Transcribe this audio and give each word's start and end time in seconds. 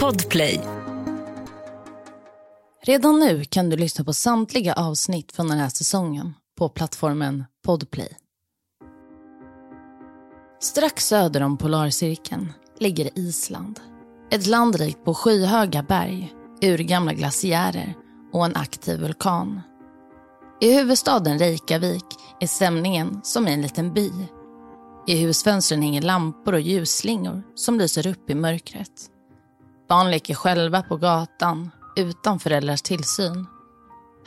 Podplay. 0.00 0.60
Redan 2.82 3.18
nu 3.18 3.44
kan 3.44 3.70
du 3.70 3.76
lyssna 3.76 4.04
på 4.04 4.12
samtliga 4.12 4.74
avsnitt 4.74 5.32
från 5.32 5.48
den 5.48 5.58
här 5.58 5.68
säsongen 5.68 6.34
på 6.58 6.68
plattformen 6.68 7.44
Podplay. 7.64 8.16
Strax 10.60 11.06
söder 11.06 11.42
om 11.42 11.56
polarcirkeln 11.56 12.52
ligger 12.78 13.18
Island. 13.18 13.80
Ett 14.30 14.46
land 14.46 14.76
rikt 14.76 15.04
på 15.04 15.14
skyhöga 15.14 15.82
berg, 15.82 16.34
urgamla 16.62 17.12
glaciärer 17.12 17.94
och 18.32 18.44
en 18.44 18.56
aktiv 18.56 19.00
vulkan. 19.00 19.60
I 20.60 20.74
huvudstaden 20.74 21.38
Reykjavik 21.38 22.04
är 22.40 22.46
stämningen 22.46 23.20
som 23.22 23.48
i 23.48 23.52
en 23.52 23.62
liten 23.62 23.94
by. 23.94 24.10
I 25.06 25.16
husfönstren 25.16 25.82
hänger 25.82 26.02
lampor 26.02 26.52
och 26.52 26.60
ljusslingor 26.60 27.42
som 27.54 27.78
lyser 27.78 28.06
upp 28.06 28.30
i 28.30 28.34
mörkret. 28.34 29.10
Barn 29.88 30.10
leker 30.10 30.34
själva 30.34 30.82
på 30.82 30.96
gatan 30.96 31.70
utan 31.96 32.38
föräldrars 32.38 32.82
tillsyn. 32.82 33.46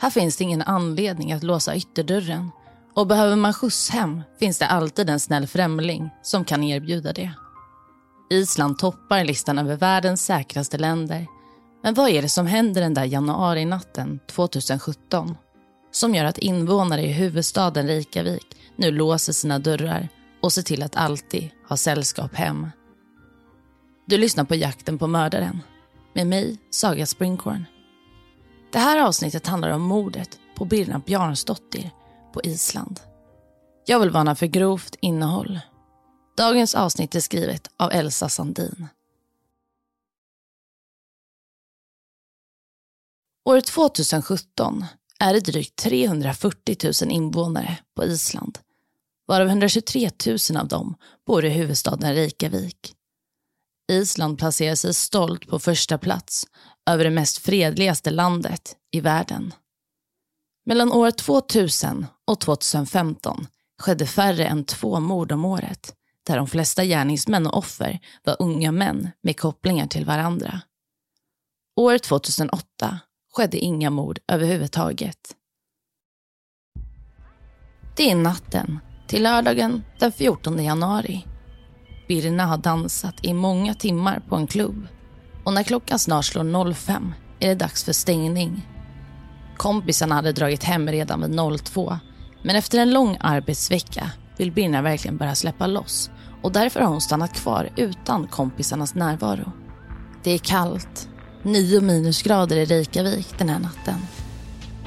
Här 0.00 0.10
finns 0.10 0.36
det 0.36 0.44
ingen 0.44 0.62
anledning 0.62 1.32
att 1.32 1.42
låsa 1.42 1.76
ytterdörren 1.76 2.50
och 2.94 3.06
behöver 3.06 3.36
man 3.36 3.54
skjuts 3.54 3.90
hem 3.90 4.22
finns 4.40 4.58
det 4.58 4.66
alltid 4.66 5.10
en 5.10 5.20
snäll 5.20 5.46
främling 5.46 6.10
som 6.22 6.44
kan 6.44 6.62
erbjuda 6.62 7.12
det. 7.12 7.30
Island 8.30 8.78
toppar 8.78 9.24
listan 9.24 9.58
över 9.58 9.76
världens 9.76 10.24
säkraste 10.24 10.78
länder. 10.78 11.26
Men 11.82 11.94
vad 11.94 12.08
är 12.08 12.22
det 12.22 12.28
som 12.28 12.46
händer 12.46 12.80
den 12.80 12.94
där 12.94 13.04
januarinatten 13.04 14.20
2017? 14.26 15.36
Som 15.90 16.14
gör 16.14 16.24
att 16.24 16.38
invånare 16.38 17.02
i 17.02 17.12
huvudstaden 17.12 17.86
Reykjavik 17.86 18.46
nu 18.76 18.90
låser 18.90 19.32
sina 19.32 19.58
dörrar 19.58 20.08
och 20.42 20.52
ser 20.52 20.62
till 20.62 20.82
att 20.82 20.96
alltid 20.96 21.50
ha 21.68 21.76
sällskap 21.76 22.34
hem. 22.34 22.66
Du 24.06 24.18
lyssnar 24.18 24.44
på 24.44 24.54
Jakten 24.54 24.98
på 24.98 25.06
mördaren 25.06 25.60
med 26.14 26.26
mig, 26.26 26.58
Saga 26.70 27.06
Springhorn. 27.06 27.64
Det 28.72 28.78
här 28.78 29.06
avsnittet 29.06 29.46
handlar 29.46 29.70
om 29.70 29.82
mordet 29.82 30.38
på 30.56 30.64
Birna 30.64 30.98
Bjarnsdottir 30.98 31.90
på 32.32 32.42
Island. 32.42 33.00
Jag 33.86 34.00
vill 34.00 34.10
varna 34.10 34.34
för 34.34 34.46
grovt 34.46 34.96
innehåll. 35.00 35.60
Dagens 36.36 36.74
avsnitt 36.74 37.14
är 37.14 37.20
skrivet 37.20 37.70
av 37.76 37.92
Elsa 37.92 38.28
Sandin. 38.28 38.88
År 43.44 43.60
2017 43.60 44.84
är 45.20 45.34
det 45.34 45.40
drygt 45.40 45.76
340 45.76 46.76
000 47.02 47.10
invånare 47.10 47.78
på 47.94 48.04
Island. 48.04 48.58
Varav 49.28 49.48
123 49.48 50.10
000 50.26 50.56
av 50.56 50.68
dem 50.68 50.94
bor 51.26 51.44
i 51.44 51.48
huvudstaden 51.48 52.14
Reykjavik. 52.14 52.94
Island 53.92 54.38
placerar 54.38 54.74
sig 54.74 54.94
stolt 54.94 55.48
på 55.48 55.58
första 55.58 55.98
plats 55.98 56.46
över 56.90 57.04
det 57.04 57.10
mest 57.10 57.38
fredligaste 57.38 58.10
landet 58.10 58.76
i 58.90 59.00
världen. 59.00 59.54
Mellan 60.66 60.92
år 60.92 61.10
2000 61.10 62.06
och 62.26 62.40
2015 62.40 63.46
skedde 63.82 64.06
färre 64.06 64.46
än 64.46 64.64
två 64.64 65.00
mord 65.00 65.32
om 65.32 65.44
året 65.44 65.94
där 66.26 66.36
de 66.36 66.46
flesta 66.46 66.84
gärningsmän 66.84 67.46
och 67.46 67.58
offer 67.58 68.00
var 68.24 68.36
unga 68.38 68.72
män 68.72 69.10
med 69.22 69.40
kopplingar 69.40 69.86
till 69.86 70.04
varandra. 70.04 70.60
År 71.76 71.98
2008 71.98 72.98
skedde 73.32 73.58
inga 73.58 73.90
mord 73.90 74.18
överhuvudtaget. 74.28 75.34
Det 77.96 78.10
är 78.10 78.16
natten 78.16 78.80
till 79.08 79.22
lördagen 79.22 79.84
den 79.98 80.12
14 80.12 80.64
januari. 80.64 81.26
Birna 82.08 82.46
har 82.46 82.58
dansat 82.58 83.14
i 83.22 83.34
många 83.34 83.74
timmar 83.74 84.22
på 84.28 84.36
en 84.36 84.46
klubb 84.46 84.86
och 85.44 85.52
när 85.52 85.62
klockan 85.62 85.98
snart 85.98 86.24
slår 86.24 86.74
05 86.74 87.14
är 87.40 87.48
det 87.48 87.54
dags 87.54 87.84
för 87.84 87.92
stängning. 87.92 88.68
Kompisarna 89.56 90.14
hade 90.14 90.32
dragit 90.32 90.64
hem 90.64 90.88
redan 90.88 91.20
vid 91.20 91.60
02 91.64 91.98
men 92.42 92.56
efter 92.56 92.78
en 92.78 92.92
lång 92.92 93.16
arbetsvecka 93.20 94.10
vill 94.36 94.52
Birna 94.52 94.82
verkligen 94.82 95.16
börja 95.16 95.34
släppa 95.34 95.66
loss 95.66 96.10
och 96.42 96.52
därför 96.52 96.80
har 96.80 96.88
hon 96.88 97.00
stannat 97.00 97.34
kvar 97.34 97.70
utan 97.76 98.26
kompisarnas 98.26 98.94
närvaro. 98.94 99.52
Det 100.22 100.30
är 100.30 100.38
kallt, 100.38 101.08
9 101.42 101.80
minusgrader 101.80 102.56
i 102.56 102.64
Reykjavik 102.64 103.38
den 103.38 103.48
här 103.48 103.58
natten. 103.58 104.00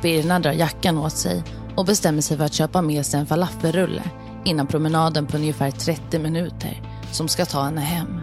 Birna 0.02 0.40
drar 0.40 0.52
jackan 0.52 0.98
åt 0.98 1.18
sig 1.18 1.44
och 1.78 1.86
bestämmer 1.86 2.22
sig 2.22 2.38
för 2.38 2.46
att 2.46 2.54
köpa 2.54 2.82
med 2.82 3.06
sig 3.06 3.20
en 3.20 3.26
falafelrulle 3.26 4.04
innan 4.46 4.68
promenaden 4.68 5.28
på 5.28 5.38
ungefär 5.38 5.72
30 5.72 6.20
minuter 6.20 6.82
som 7.12 7.28
ska 7.28 7.46
ta 7.46 7.64
henne 7.64 7.82
hem. 7.82 8.22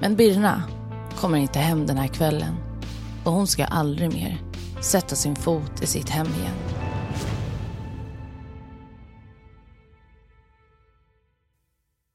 Men 0.00 0.16
Birna 0.16 0.62
kommer 1.16 1.38
inte 1.38 1.58
hem 1.58 1.86
den 1.86 1.96
här 1.96 2.08
kvällen 2.08 2.54
och 3.24 3.32
hon 3.32 3.46
ska 3.46 3.64
aldrig 3.64 4.12
mer 4.12 4.42
sätta 4.80 5.16
sin 5.16 5.36
fot 5.36 5.82
i 5.82 5.86
sitt 5.86 6.08
hem 6.08 6.26
igen. 6.26 6.76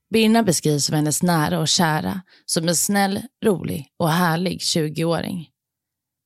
Birna 0.09 0.43
beskrivs 0.43 0.85
som 0.85 0.95
hennes 0.95 1.23
nära 1.23 1.59
och 1.59 1.67
kära 1.67 2.21
som 2.45 2.67
en 2.67 2.75
snäll, 2.75 3.21
rolig 3.45 3.88
och 3.99 4.09
härlig 4.09 4.59
20-åring. 4.59 5.47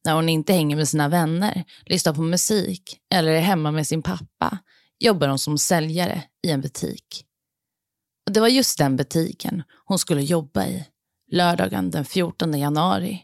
När 0.05 0.13
hon 0.13 0.29
inte 0.29 0.53
hänger 0.53 0.75
med 0.75 0.87
sina 0.87 1.07
vänner, 1.07 1.63
lyssnar 1.85 2.13
på 2.13 2.21
musik 2.21 2.99
eller 3.13 3.31
är 3.31 3.41
hemma 3.41 3.71
med 3.71 3.87
sin 3.87 4.01
pappa 4.03 4.57
jobbar 4.99 5.27
hon 5.27 5.39
som 5.39 5.57
säljare 5.57 6.23
i 6.47 6.51
en 6.51 6.61
butik. 6.61 7.25
Och 8.25 8.33
Det 8.33 8.39
var 8.39 8.47
just 8.47 8.77
den 8.77 8.95
butiken 8.95 9.63
hon 9.85 9.99
skulle 9.99 10.21
jobba 10.21 10.65
i 10.65 10.85
lördagen 11.31 11.91
den 11.91 12.05
14 12.05 12.59
januari. 12.59 13.21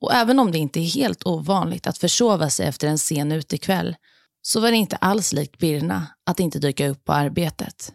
Och 0.00 0.14
även 0.14 0.38
om 0.38 0.52
det 0.52 0.58
inte 0.58 0.80
är 0.80 0.94
helt 0.94 1.26
ovanligt 1.26 1.86
att 1.86 1.98
försova 1.98 2.50
sig 2.50 2.66
efter 2.66 2.88
en 2.88 2.98
sen 2.98 3.32
utekväll 3.32 3.96
så 4.42 4.60
var 4.60 4.70
det 4.70 4.76
inte 4.76 4.96
alls 4.96 5.32
likt 5.32 5.58
Birna 5.58 6.06
att 6.26 6.40
inte 6.40 6.58
dyka 6.58 6.88
upp 6.88 7.04
på 7.04 7.12
arbetet. 7.12 7.92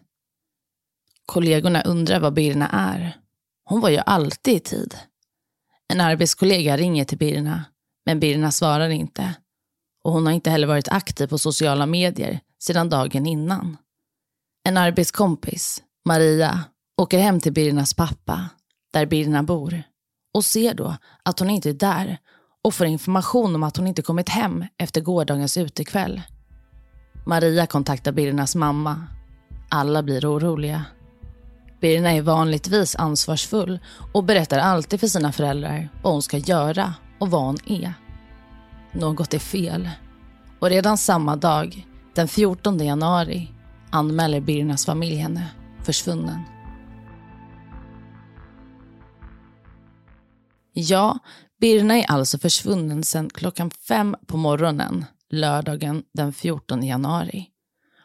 Kollegorna 1.26 1.82
undrar 1.82 2.20
vad 2.20 2.34
Birna 2.34 2.68
är. 2.68 3.16
Hon 3.64 3.80
var 3.80 3.88
ju 3.88 3.98
alltid 3.98 4.54
i 4.54 4.60
tid. 4.60 4.96
En 5.88 6.00
arbetskollega 6.00 6.76
ringer 6.76 7.04
till 7.04 7.18
Birna, 7.18 7.64
men 8.06 8.20
Birna 8.20 8.52
svarar 8.52 8.88
inte. 8.88 9.34
Och 10.04 10.12
hon 10.12 10.26
har 10.26 10.32
inte 10.32 10.50
heller 10.50 10.66
varit 10.66 10.88
aktiv 10.88 11.26
på 11.26 11.38
sociala 11.38 11.86
medier 11.86 12.40
sedan 12.62 12.88
dagen 12.88 13.26
innan. 13.26 13.76
En 14.68 14.76
arbetskompis, 14.76 15.82
Maria, 16.04 16.64
åker 17.00 17.18
hem 17.18 17.40
till 17.40 17.52
Birnas 17.52 17.94
pappa, 17.94 18.48
där 18.92 19.06
Birna 19.06 19.42
bor, 19.42 19.82
och 20.34 20.44
ser 20.44 20.74
då 20.74 20.96
att 21.22 21.38
hon 21.38 21.50
inte 21.50 21.68
är 21.70 21.74
där 21.74 22.18
och 22.64 22.74
får 22.74 22.86
information 22.86 23.54
om 23.54 23.62
att 23.62 23.76
hon 23.76 23.86
inte 23.86 24.02
kommit 24.02 24.28
hem 24.28 24.64
efter 24.78 25.00
gårdagens 25.00 25.56
utekväll. 25.56 26.22
Maria 27.26 27.66
kontaktar 27.66 28.12
Birnas 28.12 28.54
mamma. 28.54 29.06
Alla 29.68 30.02
blir 30.02 30.36
oroliga. 30.36 30.84
Birna 31.80 32.10
är 32.10 32.22
vanligtvis 32.22 32.96
ansvarsfull 32.96 33.78
och 34.12 34.24
berättar 34.24 34.58
alltid 34.58 35.00
för 35.00 35.06
sina 35.06 35.32
föräldrar 35.32 35.88
vad 36.02 36.12
hon 36.12 36.22
ska 36.22 36.38
göra 36.38 36.94
och 37.20 37.30
vad 37.30 37.42
hon 37.42 37.58
är. 37.66 37.84
E. 37.84 37.94
Något 38.92 39.34
är 39.34 39.38
fel. 39.38 39.90
Och 40.58 40.68
redan 40.70 40.98
samma 40.98 41.36
dag, 41.36 41.86
den 42.14 42.28
14 42.28 42.78
januari, 42.78 43.48
anmäler 43.90 44.40
Birnas 44.40 44.86
familj 44.86 45.16
henne 45.16 45.46
försvunnen. 45.82 46.40
Ja, 50.72 51.18
Birna 51.60 51.94
är 51.94 52.10
alltså 52.10 52.38
försvunnen 52.38 53.02
sedan 53.02 53.30
klockan 53.30 53.70
fem 53.70 54.16
på 54.26 54.36
morgonen 54.36 55.04
lördagen 55.30 56.02
den 56.14 56.32
14 56.32 56.82
januari. 56.82 57.46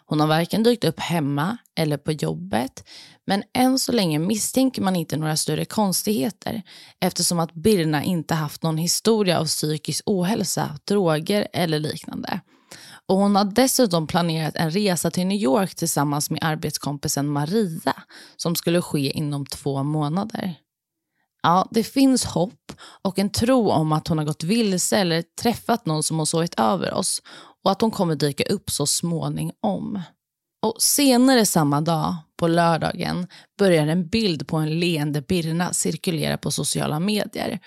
Hon 0.05 0.19
har 0.19 0.27
varken 0.27 0.63
dykt 0.63 0.83
upp 0.83 0.99
hemma 0.99 1.57
eller 1.75 1.97
på 1.97 2.11
jobbet, 2.11 2.83
men 3.27 3.43
än 3.53 3.79
så 3.79 3.91
länge 3.91 4.19
misstänker 4.19 4.81
man 4.81 4.95
inte 4.95 5.17
några 5.17 5.37
större 5.37 5.65
konstigheter 5.65 6.63
eftersom 6.99 7.39
att 7.39 7.53
Birna 7.53 8.03
inte 8.03 8.33
haft 8.33 8.63
någon 8.63 8.77
historia 8.77 9.39
av 9.39 9.45
psykisk 9.45 10.03
ohälsa, 10.05 10.79
droger 10.87 11.47
eller 11.53 11.79
liknande. 11.79 12.39
Och 13.07 13.17
Hon 13.17 13.35
har 13.35 13.45
dessutom 13.45 14.07
planerat 14.07 14.55
en 14.55 14.71
resa 14.71 15.11
till 15.11 15.27
New 15.27 15.37
York 15.37 15.75
tillsammans 15.75 16.29
med 16.29 16.39
arbetskompisen 16.41 17.27
Maria 17.27 17.93
som 18.35 18.55
skulle 18.55 18.81
ske 18.81 19.11
inom 19.11 19.45
två 19.45 19.83
månader. 19.83 20.55
Ja, 21.43 21.67
det 21.71 21.83
finns 21.83 22.25
hopp 22.25 22.71
och 23.01 23.19
en 23.19 23.29
tro 23.29 23.69
om 23.69 23.91
att 23.91 24.07
hon 24.07 24.17
har 24.17 24.25
gått 24.25 24.43
vilse 24.43 24.97
eller 24.97 25.23
träffat 25.41 25.85
någon 25.85 26.03
som 26.03 26.19
har 26.19 26.25
sovit 26.25 26.59
över 26.59 26.93
oss 26.93 27.21
och 27.63 27.71
att 27.71 27.81
hon 27.81 27.91
kommer 27.91 28.15
dyka 28.15 28.43
upp 28.43 28.69
så 28.69 28.85
småningom. 28.87 30.01
Och 30.65 30.81
senare 30.81 31.45
samma 31.45 31.81
dag, 31.81 32.15
på 32.37 32.47
lördagen, 32.47 33.27
börjar 33.59 33.87
en 33.87 34.07
bild 34.07 34.47
på 34.47 34.57
en 34.57 34.79
leende 34.79 35.21
Birna 35.21 35.73
cirkulera 35.73 36.37
på 36.37 36.51
sociala 36.51 36.99
medier. 36.99 37.59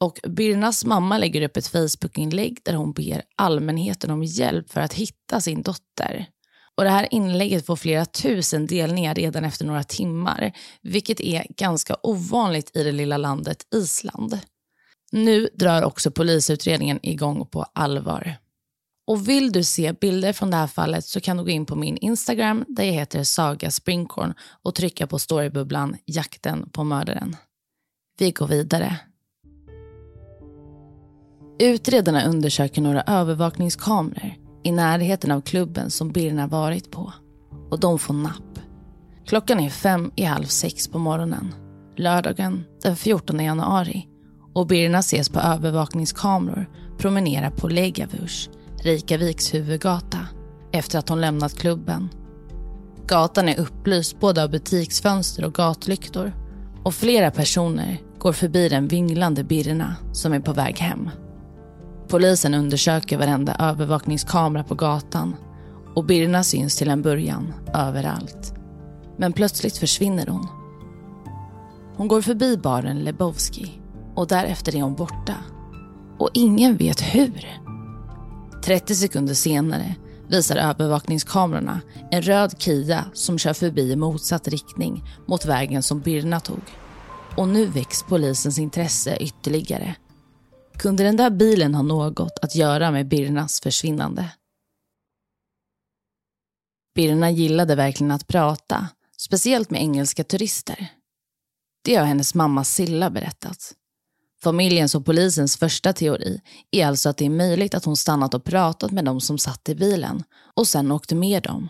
Och 0.00 0.20
Birnas 0.28 0.84
mamma 0.84 1.18
lägger 1.18 1.42
upp 1.42 1.56
ett 1.56 1.66
Facebook-inlägg 1.66 2.58
där 2.62 2.74
hon 2.74 2.92
ber 2.92 3.22
allmänheten 3.36 4.10
om 4.10 4.24
hjälp 4.24 4.70
för 4.70 4.80
att 4.80 4.92
hitta 4.92 5.40
sin 5.40 5.62
dotter. 5.62 6.26
Och 6.76 6.84
Det 6.84 6.90
här 6.90 7.08
inlägget 7.10 7.66
får 7.66 7.76
flera 7.76 8.04
tusen 8.04 8.66
delningar 8.66 9.14
redan 9.14 9.44
efter 9.44 9.64
några 9.64 9.84
timmar, 9.84 10.52
vilket 10.82 11.20
är 11.20 11.46
ganska 11.56 11.96
ovanligt 12.02 12.76
i 12.76 12.82
det 12.82 12.92
lilla 12.92 13.16
landet 13.16 13.58
Island. 13.74 14.38
Nu 15.12 15.48
drar 15.54 15.82
också 15.82 16.10
polisutredningen 16.10 16.98
igång 17.02 17.46
på 17.46 17.66
allvar. 17.72 18.36
Och 19.06 19.28
vill 19.28 19.52
du 19.52 19.64
se 19.64 19.92
bilder 19.92 20.32
från 20.32 20.50
det 20.50 20.56
här 20.56 20.66
fallet 20.66 21.04
så 21.04 21.20
kan 21.20 21.36
du 21.36 21.42
gå 21.42 21.50
in 21.50 21.66
på 21.66 21.76
min 21.76 21.96
Instagram 21.96 22.64
där 22.68 22.84
jag 22.84 22.92
heter 22.92 23.24
Saga 23.24 23.70
Springkorn 23.70 24.34
och 24.62 24.74
trycka 24.74 25.06
på 25.06 25.18
storybubblan 25.18 25.96
Jakten 26.04 26.68
på 26.72 26.84
mördaren. 26.84 27.36
Vi 28.18 28.30
går 28.30 28.46
vidare. 28.46 28.96
Utredarna 31.58 32.24
undersöker 32.24 32.82
några 32.82 33.02
övervakningskameror 33.02 34.34
i 34.64 34.72
närheten 34.72 35.30
av 35.30 35.40
klubben 35.40 35.90
som 35.90 36.12
Birna 36.12 36.46
varit 36.46 36.90
på. 36.90 37.12
Och 37.70 37.80
de 37.80 37.98
får 37.98 38.14
napp. 38.14 38.58
Klockan 39.26 39.60
är 39.60 39.70
fem 39.70 40.10
i 40.16 40.24
halv 40.24 40.44
sex 40.44 40.88
på 40.88 40.98
morgonen. 40.98 41.54
Lördagen 41.96 42.64
den 42.82 42.96
14 42.96 43.40
januari. 43.40 44.08
Och 44.54 44.66
Birna 44.66 44.98
ses 44.98 45.28
på 45.28 45.40
övervakningskameror 45.40 46.70
promenera 46.98 47.50
på 47.50 47.68
Legavus, 47.68 48.50
Reykjaviks 48.86 49.54
huvudgata, 49.54 50.18
efter 50.72 50.98
att 50.98 51.08
hon 51.08 51.20
lämnat 51.20 51.58
klubben. 51.58 52.08
Gatan 53.06 53.48
är 53.48 53.60
upplyst 53.60 54.20
både 54.20 54.42
av 54.42 54.50
butiksfönster 54.50 55.44
och 55.44 55.54
gatlyktor. 55.54 56.32
Och 56.82 56.94
flera 56.94 57.30
personer 57.30 58.00
går 58.18 58.32
förbi 58.32 58.68
den 58.68 58.88
vinglande 58.88 59.44
Birna 59.44 59.96
som 60.12 60.32
är 60.32 60.40
på 60.40 60.52
väg 60.52 60.78
hem. 60.78 61.10
Polisen 62.08 62.54
undersöker 62.54 63.18
varenda 63.18 63.56
övervakningskamera 63.58 64.64
på 64.64 64.74
gatan 64.74 65.36
och 65.94 66.04
Birna 66.04 66.42
syns 66.42 66.76
till 66.76 66.90
en 66.90 67.02
början 67.02 67.52
överallt. 67.74 68.54
Men 69.16 69.32
plötsligt 69.32 69.76
försvinner 69.76 70.26
hon. 70.26 70.46
Hon 71.96 72.08
går 72.08 72.22
förbi 72.22 72.56
baren 72.56 73.04
Lebowski 73.04 73.80
och 74.14 74.26
därefter 74.26 74.76
är 74.76 74.82
hon 74.82 74.94
borta. 74.94 75.34
Och 76.18 76.30
ingen 76.34 76.76
vet 76.76 77.00
hur. 77.00 77.65
30 78.66 78.94
sekunder 78.94 79.34
senare 79.34 79.94
visar 80.28 80.56
övervakningskamerorna 80.56 81.80
en 82.10 82.22
röd 82.22 82.54
Kia 82.58 83.04
som 83.14 83.38
kör 83.38 83.52
förbi 83.52 83.92
i 83.92 83.96
motsatt 83.96 84.48
riktning 84.48 85.04
mot 85.26 85.44
vägen 85.44 85.82
som 85.82 86.00
Birna 86.00 86.40
tog. 86.40 86.62
Och 87.36 87.48
nu 87.48 87.66
väcks 87.66 88.02
polisens 88.02 88.58
intresse 88.58 89.16
ytterligare 89.16 89.96
kunde 90.78 91.02
den 91.02 91.16
där 91.16 91.30
bilen 91.30 91.74
ha 91.74 91.82
något 91.82 92.38
att 92.42 92.54
göra 92.54 92.90
med 92.90 93.08
Birnas 93.08 93.60
försvinnande? 93.60 94.32
Birna 96.94 97.30
gillade 97.30 97.74
verkligen 97.74 98.10
att 98.10 98.26
prata, 98.26 98.88
speciellt 99.16 99.70
med 99.70 99.80
engelska 99.80 100.24
turister. 100.24 100.88
Det 101.84 101.94
har 101.94 102.04
hennes 102.04 102.34
mamma 102.34 102.64
Silla 102.64 103.10
berättat. 103.10 103.74
Familjens 104.46 104.94
och 104.94 105.06
polisens 105.06 105.56
första 105.56 105.92
teori 105.92 106.40
är 106.70 106.86
alltså 106.86 107.08
att 107.08 107.16
det 107.16 107.26
är 107.26 107.30
möjligt 107.30 107.74
att 107.74 107.84
hon 107.84 107.96
stannat 107.96 108.34
och 108.34 108.44
pratat 108.44 108.90
med 108.90 109.04
dem 109.04 109.20
som 109.20 109.38
satt 109.38 109.68
i 109.68 109.74
bilen 109.74 110.22
och 110.54 110.68
sen 110.68 110.92
åkte 110.92 111.14
med 111.14 111.42
dem. 111.42 111.68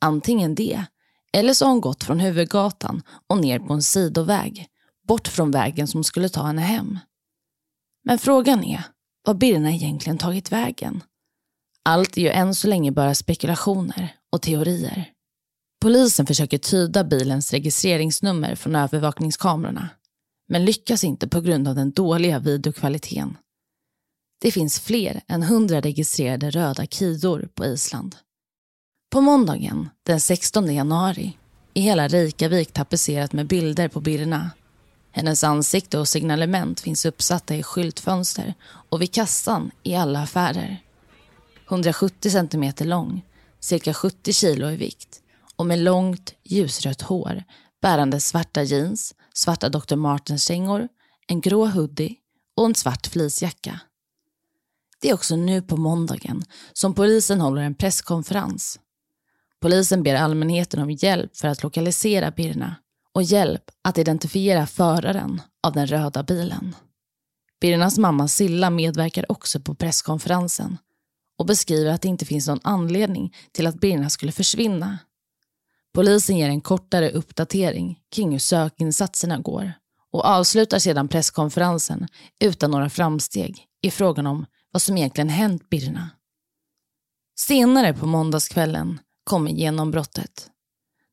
Antingen 0.00 0.54
det, 0.54 0.84
eller 1.32 1.54
så 1.54 1.64
har 1.64 1.70
hon 1.70 1.80
gått 1.80 2.04
från 2.04 2.20
huvudgatan 2.20 3.02
och 3.26 3.38
ner 3.38 3.58
på 3.58 3.72
en 3.72 3.82
sidoväg, 3.82 4.66
bort 5.08 5.28
från 5.28 5.50
vägen 5.50 5.88
som 5.88 6.04
skulle 6.04 6.28
ta 6.28 6.42
henne 6.42 6.62
hem. 6.62 6.98
Men 8.04 8.18
frågan 8.18 8.64
är, 8.64 8.84
vad 9.26 9.38
Birna 9.38 9.70
egentligen 9.70 10.18
tagit 10.18 10.52
vägen? 10.52 11.02
Allt 11.84 12.16
är 12.16 12.22
ju 12.22 12.28
än 12.28 12.54
så 12.54 12.68
länge 12.68 12.92
bara 12.92 13.14
spekulationer 13.14 14.14
och 14.32 14.42
teorier. 14.42 15.10
Polisen 15.80 16.26
försöker 16.26 16.58
tyda 16.58 17.04
bilens 17.04 17.52
registreringsnummer 17.52 18.54
från 18.54 18.76
övervakningskamerorna, 18.76 19.88
men 20.48 20.64
lyckas 20.64 21.04
inte 21.04 21.28
på 21.28 21.40
grund 21.40 21.68
av 21.68 21.74
den 21.74 21.90
dåliga 21.90 22.38
videokvaliteten. 22.38 23.36
Det 24.40 24.50
finns 24.50 24.80
fler 24.80 25.20
än 25.28 25.42
hundra 25.42 25.80
registrerade 25.80 26.50
röda 26.50 26.86
kidor 26.86 27.48
på 27.54 27.64
Island. 27.64 28.16
På 29.10 29.20
måndagen, 29.20 29.88
den 30.02 30.20
16 30.20 30.74
januari, 30.74 31.36
är 31.74 31.82
hela 31.82 32.08
Reykjavik 32.08 32.72
tapetserat 32.72 33.32
med 33.32 33.46
bilder 33.46 33.88
på 33.88 34.00
Birna 34.00 34.50
hennes 35.18 35.44
ansikte 35.44 35.98
och 35.98 36.08
signalement 36.08 36.80
finns 36.80 37.06
uppsatta 37.06 37.56
i 37.56 37.62
skyltfönster 37.62 38.54
och 38.64 39.02
vid 39.02 39.12
kassan 39.12 39.70
i 39.82 39.96
alla 39.96 40.22
affärer. 40.22 40.82
170 41.68 42.30
centimeter 42.30 42.84
lång, 42.84 43.24
cirka 43.60 43.94
70 43.94 44.32
kilo 44.32 44.70
i 44.70 44.76
vikt 44.76 45.20
och 45.56 45.66
med 45.66 45.78
långt 45.78 46.34
ljusrött 46.44 47.02
hår 47.02 47.44
bärande 47.82 48.20
svarta 48.20 48.62
jeans, 48.62 49.14
svarta 49.38 49.68
Dr. 49.68 49.96
Martens-kängor, 49.96 50.88
en 51.26 51.40
grå 51.40 51.66
hoodie 51.66 52.14
och 52.56 52.66
en 52.66 52.74
svart 52.74 53.06
fleecejacka. 53.06 53.80
Det 55.00 55.10
är 55.10 55.14
också 55.14 55.36
nu 55.36 55.62
på 55.62 55.76
måndagen 55.76 56.44
som 56.72 56.94
polisen 56.94 57.40
håller 57.40 57.62
en 57.62 57.74
presskonferens. 57.74 58.80
Polisen 59.60 60.02
ber 60.02 60.14
allmänheten 60.14 60.80
om 60.80 60.90
hjälp 60.90 61.36
för 61.36 61.48
att 61.48 61.62
lokalisera 61.62 62.30
Birna 62.30 62.76
och 63.12 63.22
hjälp 63.22 63.62
att 63.82 63.98
identifiera 63.98 64.66
föraren 64.66 65.42
av 65.62 65.72
den 65.72 65.86
röda 65.86 66.22
bilen. 66.22 66.74
Birnas 67.60 67.98
mamma 67.98 68.28
Silla 68.28 68.70
medverkar 68.70 69.32
också 69.32 69.60
på 69.60 69.74
presskonferensen 69.74 70.78
och 71.38 71.46
beskriver 71.46 71.92
att 71.92 72.02
det 72.02 72.08
inte 72.08 72.24
finns 72.24 72.48
någon 72.48 72.60
anledning 72.62 73.34
till 73.52 73.66
att 73.66 73.80
Birna 73.80 74.10
skulle 74.10 74.32
försvinna. 74.32 74.98
Polisen 75.94 76.36
ger 76.36 76.48
en 76.48 76.60
kortare 76.60 77.10
uppdatering 77.10 77.98
kring 78.10 78.32
hur 78.32 78.38
sökinsatserna 78.38 79.38
går 79.38 79.72
och 80.12 80.24
avslutar 80.24 80.78
sedan 80.78 81.08
presskonferensen 81.08 82.08
utan 82.40 82.70
några 82.70 82.90
framsteg 82.90 83.64
i 83.82 83.90
frågan 83.90 84.26
om 84.26 84.46
vad 84.72 84.82
som 84.82 84.96
egentligen 84.96 85.28
hänt 85.28 85.70
Birna. 85.70 86.10
Senare 87.38 87.94
på 87.94 88.06
måndagskvällen 88.06 89.00
kommer 89.24 89.50
genombrottet. 89.50 90.50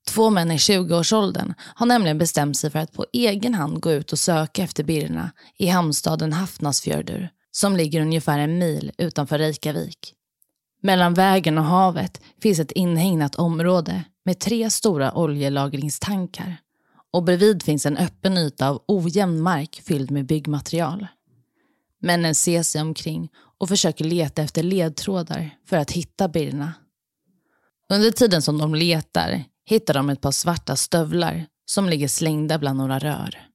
Två 0.08 0.30
män 0.30 0.52
i 0.52 0.58
20-årsåldern 0.58 1.54
har 1.60 1.86
nämligen 1.86 2.18
bestämt 2.18 2.58
sig 2.58 2.70
för 2.70 2.80
att 2.80 2.94
på 2.94 3.06
egen 3.14 3.54
hand 3.54 3.82
gå 3.82 3.92
ut 3.92 4.12
och 4.12 4.20
söka 4.20 4.64
efter 4.64 4.84
Birna 4.84 5.32
i 5.58 5.68
hamnstaden 5.68 6.34
Hafnasfjördur 6.34 7.30
som 7.52 7.76
ligger 7.76 8.02
ungefär 8.02 8.40
en 8.40 8.58
mil 8.58 8.92
utanför 8.98 9.38
Reykjavik. 9.38 10.14
Mellan 10.86 11.14
vägen 11.14 11.58
och 11.58 11.64
havet 11.64 12.22
finns 12.42 12.60
ett 12.60 12.72
inhägnat 12.72 13.36
område 13.36 14.04
med 14.26 14.40
tre 14.40 14.70
stora 14.70 15.18
oljelagringstankar 15.18 16.58
och 17.12 17.24
bredvid 17.24 17.64
finns 17.64 17.86
en 17.86 17.98
öppen 17.98 18.38
yta 18.38 18.70
av 18.70 18.84
ojämn 18.88 19.42
mark 19.42 19.82
fylld 19.84 20.12
med 20.12 20.26
byggmaterial. 20.26 21.08
Männen 22.02 22.36
ser 22.36 22.64
sig 22.64 22.82
omkring 22.82 23.30
och 23.58 23.70
försöker 23.70 24.06
leta 24.06 24.42
efter 24.42 24.64
ledtrådar 24.64 25.50
för 25.66 25.78
att 25.78 25.92
hitta 25.92 26.28
Birna. 26.28 26.74
Under 27.94 28.12
tiden 28.12 28.42
som 28.42 28.58
de 28.58 28.76
letar 28.76 29.44
hittar 29.66 29.94
de 29.94 30.10
ett 30.10 30.22
par 30.22 30.32
svarta 30.32 30.76
stövlar 30.76 31.46
som 31.66 31.90
ligger 31.90 32.08
slängda 32.08 32.60
bland 32.60 32.78
några 32.78 33.00
rör. 33.00 33.48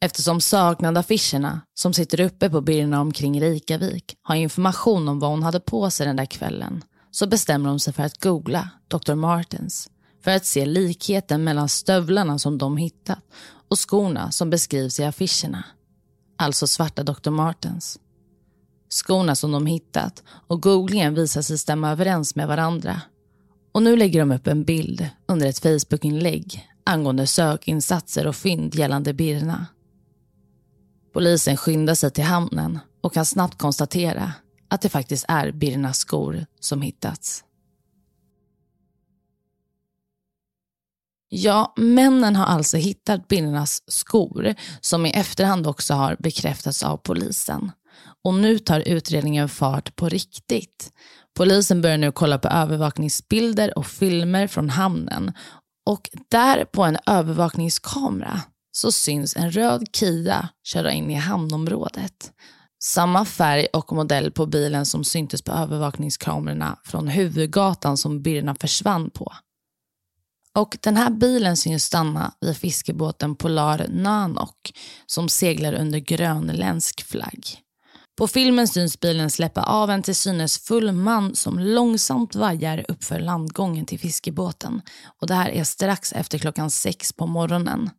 Eftersom 0.00 0.40
saknade 0.40 1.00
affischerna 1.00 1.60
som 1.74 1.92
sitter 1.92 2.20
uppe 2.20 2.50
på 2.50 2.60
Birna 2.60 3.00
omkring 3.00 3.40
Reykjavik 3.40 4.16
har 4.22 4.34
information 4.34 5.08
om 5.08 5.18
vad 5.18 5.30
hon 5.30 5.42
hade 5.42 5.60
på 5.60 5.90
sig 5.90 6.06
den 6.06 6.16
där 6.16 6.26
kvällen 6.26 6.84
så 7.10 7.26
bestämmer 7.26 7.68
de 7.68 7.80
sig 7.80 7.92
för 7.92 8.02
att 8.02 8.20
googla 8.20 8.70
Dr. 8.88 9.14
Martens 9.14 9.90
för 10.24 10.30
att 10.30 10.44
se 10.44 10.66
likheten 10.66 11.44
mellan 11.44 11.68
stövlarna 11.68 12.38
som 12.38 12.58
de 12.58 12.76
hittat 12.76 13.18
och 13.70 13.78
skorna 13.78 14.30
som 14.30 14.50
beskrivs 14.50 15.00
i 15.00 15.04
affischerna. 15.04 15.64
Alltså 16.36 16.66
svarta 16.66 17.02
Dr. 17.02 17.30
Martens. 17.30 17.98
Skorna 18.88 19.34
som 19.34 19.52
de 19.52 19.66
hittat 19.66 20.22
och 20.46 20.62
googlingen 20.62 21.14
visar 21.14 21.42
sig 21.42 21.58
stämma 21.58 21.90
överens 21.90 22.34
med 22.34 22.48
varandra 22.48 23.00
och 23.72 23.82
nu 23.82 23.96
lägger 23.96 24.20
de 24.20 24.32
upp 24.32 24.46
en 24.46 24.64
bild 24.64 25.08
under 25.28 25.46
ett 25.46 25.58
Facebookinlägg 25.58 26.68
angående 26.84 27.26
sökinsatser 27.26 28.26
och 28.26 28.36
fynd 28.36 28.74
gällande 28.74 29.14
Birna. 29.14 29.66
Polisen 31.12 31.56
skyndar 31.56 31.94
sig 31.94 32.10
till 32.10 32.24
hamnen 32.24 32.78
och 33.00 33.14
kan 33.14 33.26
snabbt 33.26 33.58
konstatera 33.58 34.32
att 34.68 34.80
det 34.80 34.88
faktiskt 34.88 35.24
är 35.28 35.52
Birnas 35.52 35.98
skor 35.98 36.46
som 36.60 36.82
hittats. 36.82 37.44
Ja, 41.28 41.72
männen 41.76 42.36
har 42.36 42.46
alltså 42.46 42.76
hittat 42.76 43.28
Birnas 43.28 43.82
skor 43.86 44.54
som 44.80 45.06
i 45.06 45.10
efterhand 45.10 45.66
också 45.66 45.94
har 45.94 46.16
bekräftats 46.18 46.82
av 46.82 46.96
polisen. 46.96 47.72
Och 48.24 48.34
nu 48.34 48.58
tar 48.58 48.88
utredningen 48.88 49.48
fart 49.48 49.96
på 49.96 50.08
riktigt. 50.08 50.92
Polisen 51.36 51.82
börjar 51.82 51.98
nu 51.98 52.12
kolla 52.12 52.38
på 52.38 52.48
övervakningsbilder 52.48 53.78
och 53.78 53.86
filmer 53.86 54.46
från 54.46 54.70
hamnen. 54.70 55.32
Och 55.86 56.10
där 56.28 56.64
på 56.64 56.82
en 56.82 56.98
övervakningskamera 57.06 58.42
så 58.80 58.92
syns 58.92 59.36
en 59.36 59.50
röd 59.50 59.86
Kia 59.92 60.48
köra 60.64 60.92
in 60.92 61.10
i 61.10 61.14
hamnområdet. 61.14 62.32
Samma 62.82 63.24
färg 63.24 63.66
och 63.72 63.92
modell 63.92 64.30
på 64.30 64.46
bilen 64.46 64.86
som 64.86 65.04
syntes 65.04 65.42
på 65.42 65.52
övervakningskamerorna 65.52 66.78
från 66.84 67.08
huvudgatan 67.08 67.96
som 67.96 68.22
Birna 68.22 68.54
försvann 68.54 69.10
på. 69.10 69.32
Och 70.54 70.78
den 70.80 70.96
här 70.96 71.10
bilen 71.10 71.56
syns 71.56 71.84
stanna 71.84 72.32
vid 72.40 72.56
fiskebåten 72.56 73.34
Polar 73.36 73.86
Nanok 73.88 74.72
som 75.06 75.28
seglar 75.28 75.72
under 75.72 75.98
grönländsk 75.98 77.02
flagg. 77.02 77.44
På 78.18 78.26
filmen 78.26 78.68
syns 78.68 79.00
bilen 79.00 79.30
släppa 79.30 79.62
av 79.62 79.90
en 79.90 80.02
till 80.02 80.16
synes 80.16 80.58
full 80.58 80.92
man 80.92 81.34
som 81.34 81.58
långsamt 81.58 82.34
vajar 82.34 82.84
uppför 82.88 83.20
landgången 83.20 83.86
till 83.86 83.98
fiskebåten. 83.98 84.82
Och 85.20 85.26
det 85.26 85.34
här 85.34 85.50
är 85.50 85.64
strax 85.64 86.12
efter 86.12 86.38
klockan 86.38 86.70
sex 86.70 87.12
på 87.12 87.26
morgonen. 87.26 87.90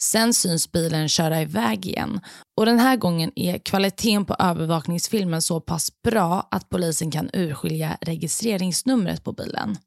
Sen 0.00 0.34
syns 0.34 0.72
bilen 0.72 1.08
köra 1.08 1.42
iväg 1.42 1.86
igen 1.86 2.20
och 2.56 2.66
den 2.66 2.78
här 2.78 2.96
gången 2.96 3.32
är 3.36 3.58
kvaliteten 3.58 4.24
på 4.24 4.36
övervakningsfilmen 4.38 5.42
så 5.42 5.60
pass 5.60 5.90
bra 6.02 6.48
att 6.50 6.68
polisen 6.68 7.10
kan 7.10 7.30
urskilja 7.32 7.98
registreringsnumret 8.00 9.24
på 9.24 9.32
bilen. 9.32 9.78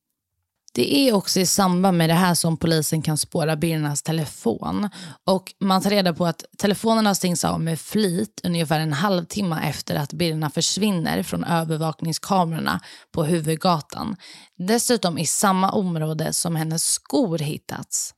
Det 0.73 0.95
är 0.95 1.13
också 1.13 1.39
i 1.39 1.45
samband 1.45 1.97
med 1.97 2.09
det 2.09 2.13
här 2.13 2.33
som 2.33 2.57
polisen 2.57 3.01
kan 3.01 3.17
spåra 3.17 3.55
Birnas 3.55 4.03
telefon. 4.03 4.89
Och 5.27 5.53
man 5.59 5.81
tar 5.81 5.89
reda 5.89 6.13
på 6.13 6.25
att 6.25 6.45
telefonerna 6.57 7.15
stängs 7.15 7.45
av 7.45 7.61
med 7.61 7.79
flit 7.79 8.41
ungefär 8.43 8.79
en 8.79 8.93
halvtimme 8.93 9.69
efter 9.69 9.95
att 9.95 10.13
Birna 10.13 10.49
försvinner 10.49 11.23
från 11.23 11.43
övervakningskamerorna 11.43 12.79
på 13.11 13.23
huvudgatan. 13.23 14.15
Dessutom 14.57 15.17
i 15.17 15.25
samma 15.25 15.71
område 15.71 16.33
som 16.33 16.55
hennes 16.55 16.83
skor 16.83 17.37
hittats. 17.37 18.13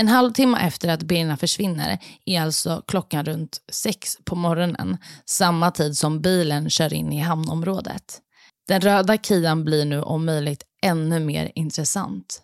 En 0.00 0.08
halvtimme 0.08 0.58
efter 0.66 0.88
att 0.88 1.02
Birna 1.02 1.36
försvinner 1.36 1.98
är 2.24 2.40
alltså 2.40 2.82
klockan 2.86 3.24
runt 3.24 3.60
sex 3.72 4.18
på 4.24 4.36
morgonen, 4.36 4.96
samma 5.24 5.70
tid 5.70 5.96
som 5.96 6.20
bilen 6.20 6.70
kör 6.70 6.94
in 6.94 7.12
i 7.12 7.18
hamnområdet. 7.18 8.20
Den 8.68 8.80
röda 8.80 9.16
Kian 9.16 9.64
blir 9.64 9.84
nu 9.84 10.02
om 10.02 10.24
möjligt 10.24 10.62
ännu 10.82 11.20
mer 11.20 11.52
intressant. 11.54 12.42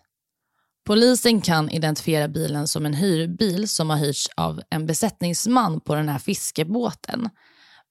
Polisen 0.85 1.41
kan 1.41 1.69
identifiera 1.69 2.27
bilen 2.27 2.67
som 2.67 2.85
en 2.85 2.93
hyrbil 2.93 3.69
som 3.69 3.89
har 3.89 3.97
hyrts 3.97 4.29
av 4.35 4.61
en 4.69 4.87
besättningsman 4.87 5.79
på 5.79 5.95
den 5.95 6.09
här 6.09 6.19
fiskebåten. 6.19 7.29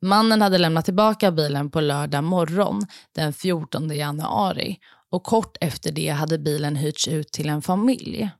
Mannen 0.02 0.42
hade 0.42 0.58
lämnat 0.58 0.84
tillbaka 0.84 1.32
bilen 1.32 1.70
på 1.70 1.80
lördag 1.80 2.24
morgon 2.24 2.86
den 3.14 3.32
14 3.32 3.96
januari 3.96 4.78
och 5.10 5.24
kort 5.24 5.56
efter 5.60 5.92
det 5.92 6.08
hade 6.08 6.38
bilen 6.38 6.76
hyrts 6.76 7.08
ut 7.08 7.32
till 7.32 7.48
en 7.48 7.62
familj. 7.62 8.30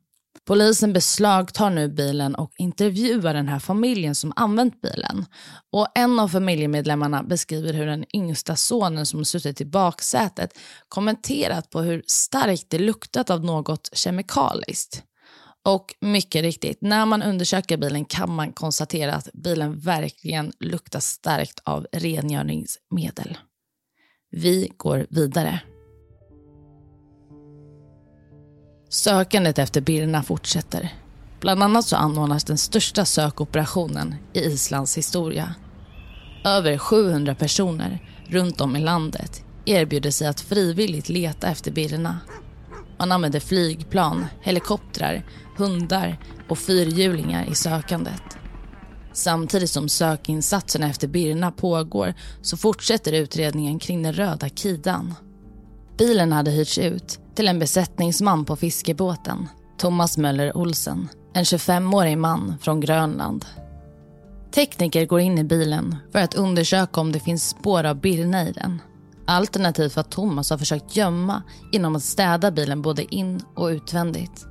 Polisen 0.47 0.93
beslagtar 0.93 1.71
nu 1.71 1.89
bilen 1.89 2.35
och 2.35 2.53
intervjuar 2.59 3.35
den 3.35 3.49
här 3.49 3.59
familjen 3.59 4.15
som 4.15 4.33
använt 4.37 4.81
bilen. 4.81 5.27
Och 5.73 5.87
En 5.95 6.21
av 6.21 6.29
familjemedlemmarna 6.29 7.23
beskriver 7.23 7.73
hur 7.73 7.87
den 7.87 8.05
yngsta 8.15 8.57
sonen 8.57 9.07
som 9.07 9.25
suttit 9.25 9.61
i 9.61 9.65
baksätet 9.65 10.59
kommenterat 10.89 11.71
på 11.71 11.81
hur 11.81 12.03
starkt 12.07 12.67
det 12.69 12.79
luktat 12.79 13.31
av 13.31 13.45
något 13.45 13.91
kemikaliskt. 13.93 15.03
Och 15.65 15.95
mycket 16.01 16.43
riktigt, 16.43 16.79
när 16.81 17.07
man 17.07 17.23
undersöker 17.23 17.77
bilen 17.77 18.05
kan 18.05 18.31
man 18.31 18.53
konstatera 18.53 19.15
att 19.15 19.29
bilen 19.33 19.79
verkligen 19.79 20.53
luktar 20.61 21.01
starkt 21.01 21.61
av 21.65 21.87
rengöringsmedel. 21.93 23.39
Vi 24.31 24.73
går 24.77 25.07
vidare. 25.11 25.61
Sökandet 28.89 29.59
efter 29.59 29.81
Birna 29.81 30.23
fortsätter. 30.23 30.95
Bland 31.41 31.63
annat 31.63 31.85
så 31.85 31.97
anordnas 31.97 32.45
den 32.45 32.59
största 32.59 33.05
sökoperationen 33.05 34.15
i 34.33 34.41
Islands 34.41 34.99
historia. 34.99 35.55
Över 36.45 36.79
700 36.79 37.35
personer 37.35 38.03
runt 38.29 38.61
om 38.61 38.77
i 38.77 38.81
landet 38.81 39.45
erbjuder 39.65 40.11
sig 40.11 40.29
att 40.29 40.41
frivilligt 40.41 41.09
leta 41.09 41.49
efter 41.49 41.71
Birna. 41.71 42.19
Man 42.99 43.13
använder 43.13 43.41
flygplan, 43.41 44.27
helikoptrar, 44.43 45.27
hundar 45.57 46.19
och 46.49 46.59
fyrhjulingar 46.59 47.47
i 47.51 47.55
sökandet. 47.55 48.23
Samtidigt 49.13 49.71
som 49.71 49.89
sökinsatserna 49.89 50.91
efter 50.91 51.09
Birna 51.09 51.53
pågår 51.53 52.15
så 52.43 52.57
fortsätter 52.57 53.13
utredningen 53.13 53.79
kring 53.79 54.03
den 54.03 54.13
röda 54.13 54.49
kidan. 54.49 55.15
Bilen 55.99 56.33
hade 56.33 56.51
hyrts 56.51 56.79
ut 56.79 57.19
till 57.35 57.49
en 57.49 57.59
besättningsman 57.59 58.45
på 58.45 58.57
fiskebåten, 58.57 59.49
Thomas 59.79 60.19
Möller 60.19 60.57
Olsen, 60.57 61.09
en 61.33 61.45
25-årig 61.45 62.19
man 62.19 62.55
från 62.61 62.81
Grönland. 62.81 63.47
Tekniker 64.51 65.07
går 65.07 65.21
in 65.21 65.39
i 65.39 65.45
bilen 65.45 65.97
för 66.13 66.19
att 66.19 66.35
undersöka 66.35 67.01
om 67.01 67.13
det 67.13 67.21
finns 67.21 67.49
spår 67.49 67.85
av 67.85 68.01
Birna 68.01 68.49
i 68.49 68.53
den. 68.53 68.83
Alternativt 69.27 69.93
för 69.93 70.01
att 70.01 70.11
Thomas 70.11 70.51
har 70.51 70.59
försökt 70.59 70.97
gömma 70.97 71.43
genom 71.73 71.97
att 71.97 72.03
städa 72.03 72.51
bilen 72.51 72.83
både 72.83 73.15
in 73.15 73.41
och 73.55 73.67
utvändigt. 73.67 74.47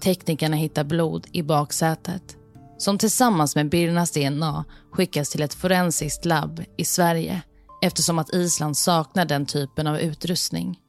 Teknikerna 0.00 0.56
hittar 0.56 0.84
blod 0.84 1.26
i 1.32 1.42
baksätet 1.42 2.36
som 2.78 2.98
tillsammans 2.98 3.56
med 3.56 3.68
Birnas 3.68 4.10
DNA 4.10 4.64
skickas 4.90 5.30
till 5.30 5.42
ett 5.42 5.54
forensiskt 5.54 6.24
labb 6.24 6.64
i 6.76 6.84
Sverige 6.84 7.42
eftersom 7.82 8.18
att 8.18 8.34
Island 8.34 8.76
saknar 8.76 9.24
den 9.24 9.46
typen 9.46 9.86
av 9.86 9.98
utrustning. 9.98 10.80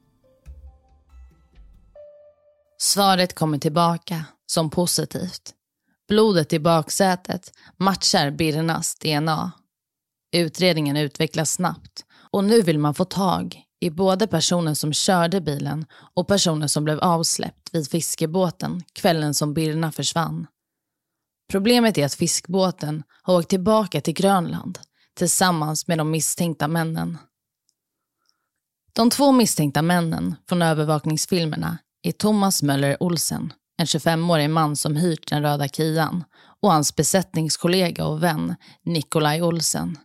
Svaret 2.80 3.34
kommer 3.34 3.58
tillbaka 3.58 4.24
som 4.46 4.70
positivt. 4.70 5.54
Blodet 6.08 6.52
i 6.52 6.58
baksätet 6.58 7.52
matchar 7.76 8.30
Birnas 8.30 8.94
DNA. 8.94 9.52
Utredningen 10.32 10.96
utvecklas 10.96 11.52
snabbt 11.52 12.04
och 12.30 12.44
nu 12.44 12.62
vill 12.62 12.78
man 12.78 12.94
få 12.94 13.04
tag 13.04 13.62
i 13.80 13.90
både 13.90 14.26
personen 14.26 14.76
som 14.76 14.92
körde 14.92 15.40
bilen 15.40 15.86
och 16.14 16.28
personen 16.28 16.68
som 16.68 16.84
blev 16.84 16.98
avsläppt 16.98 17.74
vid 17.74 17.90
fiskebåten 17.90 18.82
kvällen 18.92 19.34
som 19.34 19.54
Birna 19.54 19.92
försvann. 19.92 20.46
Problemet 21.50 21.98
är 21.98 22.06
att 22.06 22.14
fiskbåten 22.14 23.02
har 23.22 23.38
åkt 23.38 23.48
tillbaka 23.48 24.00
till 24.00 24.14
Grönland 24.14 24.78
tillsammans 25.18 25.86
med 25.86 25.98
de 25.98 26.10
misstänkta 26.10 26.68
männen. 26.68 27.18
De 28.92 29.10
två 29.10 29.32
misstänkta 29.32 29.82
männen 29.82 30.34
från 30.48 30.62
övervakningsfilmerna 30.62 31.78
är 32.02 32.12
Thomas 32.12 32.62
Möller 32.62 33.02
Olsen, 33.02 33.52
en 33.76 33.86
25-årig 33.86 34.50
man 34.50 34.76
som 34.76 34.96
hyrt 34.96 35.28
den 35.28 35.42
röda 35.42 35.68
Kian 35.68 36.24
och 36.62 36.72
hans 36.72 36.96
besättningskollega 36.96 38.04
och 38.04 38.22
vän 38.22 38.54
Nikolaj 38.84 39.42
Olsen. 39.42 39.98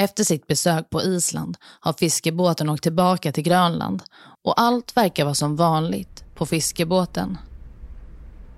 Efter 0.00 0.24
sitt 0.24 0.46
besök 0.46 0.90
på 0.90 1.02
Island 1.02 1.56
har 1.80 1.92
fiskebåten 1.92 2.68
åkt 2.68 2.82
tillbaka 2.82 3.32
till 3.32 3.44
Grönland 3.44 4.02
och 4.44 4.60
allt 4.60 4.96
verkar 4.96 5.24
vara 5.24 5.34
som 5.34 5.56
vanligt 5.56 6.24
på 6.34 6.46
fiskebåten. 6.46 7.38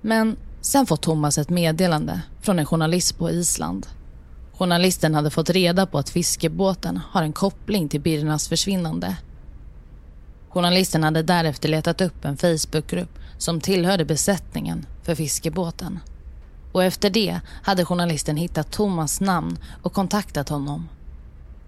Men 0.00 0.36
sen 0.60 0.86
får 0.86 0.96
Thomas 0.96 1.38
ett 1.38 1.50
meddelande 1.50 2.22
från 2.40 2.58
en 2.58 2.66
journalist 2.66 3.18
på 3.18 3.30
Island. 3.30 3.86
Journalisten 4.60 5.14
hade 5.14 5.30
fått 5.30 5.50
reda 5.50 5.86
på 5.86 5.98
att 5.98 6.10
fiskebåten 6.10 7.00
har 7.10 7.22
en 7.22 7.32
koppling 7.32 7.88
till 7.88 8.00
Birnas 8.00 8.48
försvinnande 8.48 9.16
Journalisten 10.48 11.02
hade 11.02 11.22
därefter 11.22 11.68
letat 11.68 12.00
upp 12.00 12.24
en 12.24 12.36
Facebookgrupp 12.36 13.18
som 13.38 13.60
tillhörde 13.60 14.04
besättningen 14.04 14.86
för 15.02 15.14
fiskebåten. 15.14 15.98
Och 16.72 16.84
efter 16.84 17.10
det 17.10 17.40
hade 17.62 17.84
journalisten 17.84 18.36
hittat 18.36 18.72
Thomas 18.72 19.20
namn 19.20 19.58
och 19.82 19.92
kontaktat 19.92 20.48
honom. 20.48 20.88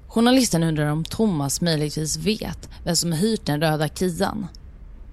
Journalisten 0.08 0.62
undrar 0.62 0.90
om 0.90 1.04
Thomas 1.04 1.60
möjligtvis 1.60 2.16
vet 2.16 2.68
vem 2.84 2.96
som 2.96 3.12
hyrt 3.12 3.46
den 3.46 3.60
röda 3.60 3.88
Kian. 3.88 4.46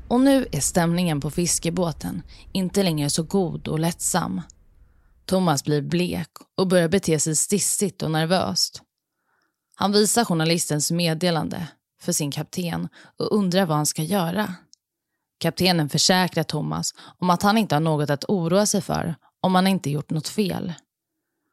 Och 0.07 0.21
nu 0.21 0.48
är 0.51 0.59
stämningen 0.59 1.21
på 1.21 1.31
fiskebåten 1.31 2.21
inte 2.51 2.83
längre 2.83 3.09
så 3.09 3.24
god 3.24 3.67
och 3.67 3.79
lättsam. 3.79 4.41
Thomas 5.29 5.63
blir 5.63 5.81
blek 5.81 6.29
och 6.57 6.67
börjar 6.67 6.89
bete 6.89 7.19
sig 7.19 7.36
stissigt 7.36 8.03
och 8.03 8.12
nervöst. 8.12 8.81
Han 9.75 9.91
visar 9.91 10.25
journalistens 10.25 10.91
meddelande 10.91 11.67
för 12.01 12.12
sin 12.12 12.31
kapten 12.31 12.88
och 13.19 13.36
undrar 13.36 13.65
vad 13.65 13.77
han 13.77 13.86
ska 13.86 14.03
göra. 14.03 14.55
Kaptenen 15.39 15.89
försäkrar 15.89 16.43
Thomas 16.43 16.93
om 17.19 17.29
att 17.29 17.43
han 17.43 17.57
inte 17.57 17.75
har 17.75 17.79
något 17.79 18.09
att 18.09 18.24
oroa 18.27 18.65
sig 18.65 18.81
för 18.81 19.15
om 19.41 19.55
han 19.55 19.67
inte 19.67 19.89
gjort 19.89 20.09
något 20.09 20.27
fel. 20.27 20.74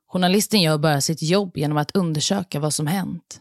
Journalisten 0.08 0.62
gör 0.62 0.78
bara 0.78 1.00
sitt 1.00 1.22
jobb 1.22 1.56
genom 1.56 1.78
att 1.78 1.96
undersöka 1.96 2.60
vad 2.60 2.74
som 2.74 2.86
hänt. 2.86 3.40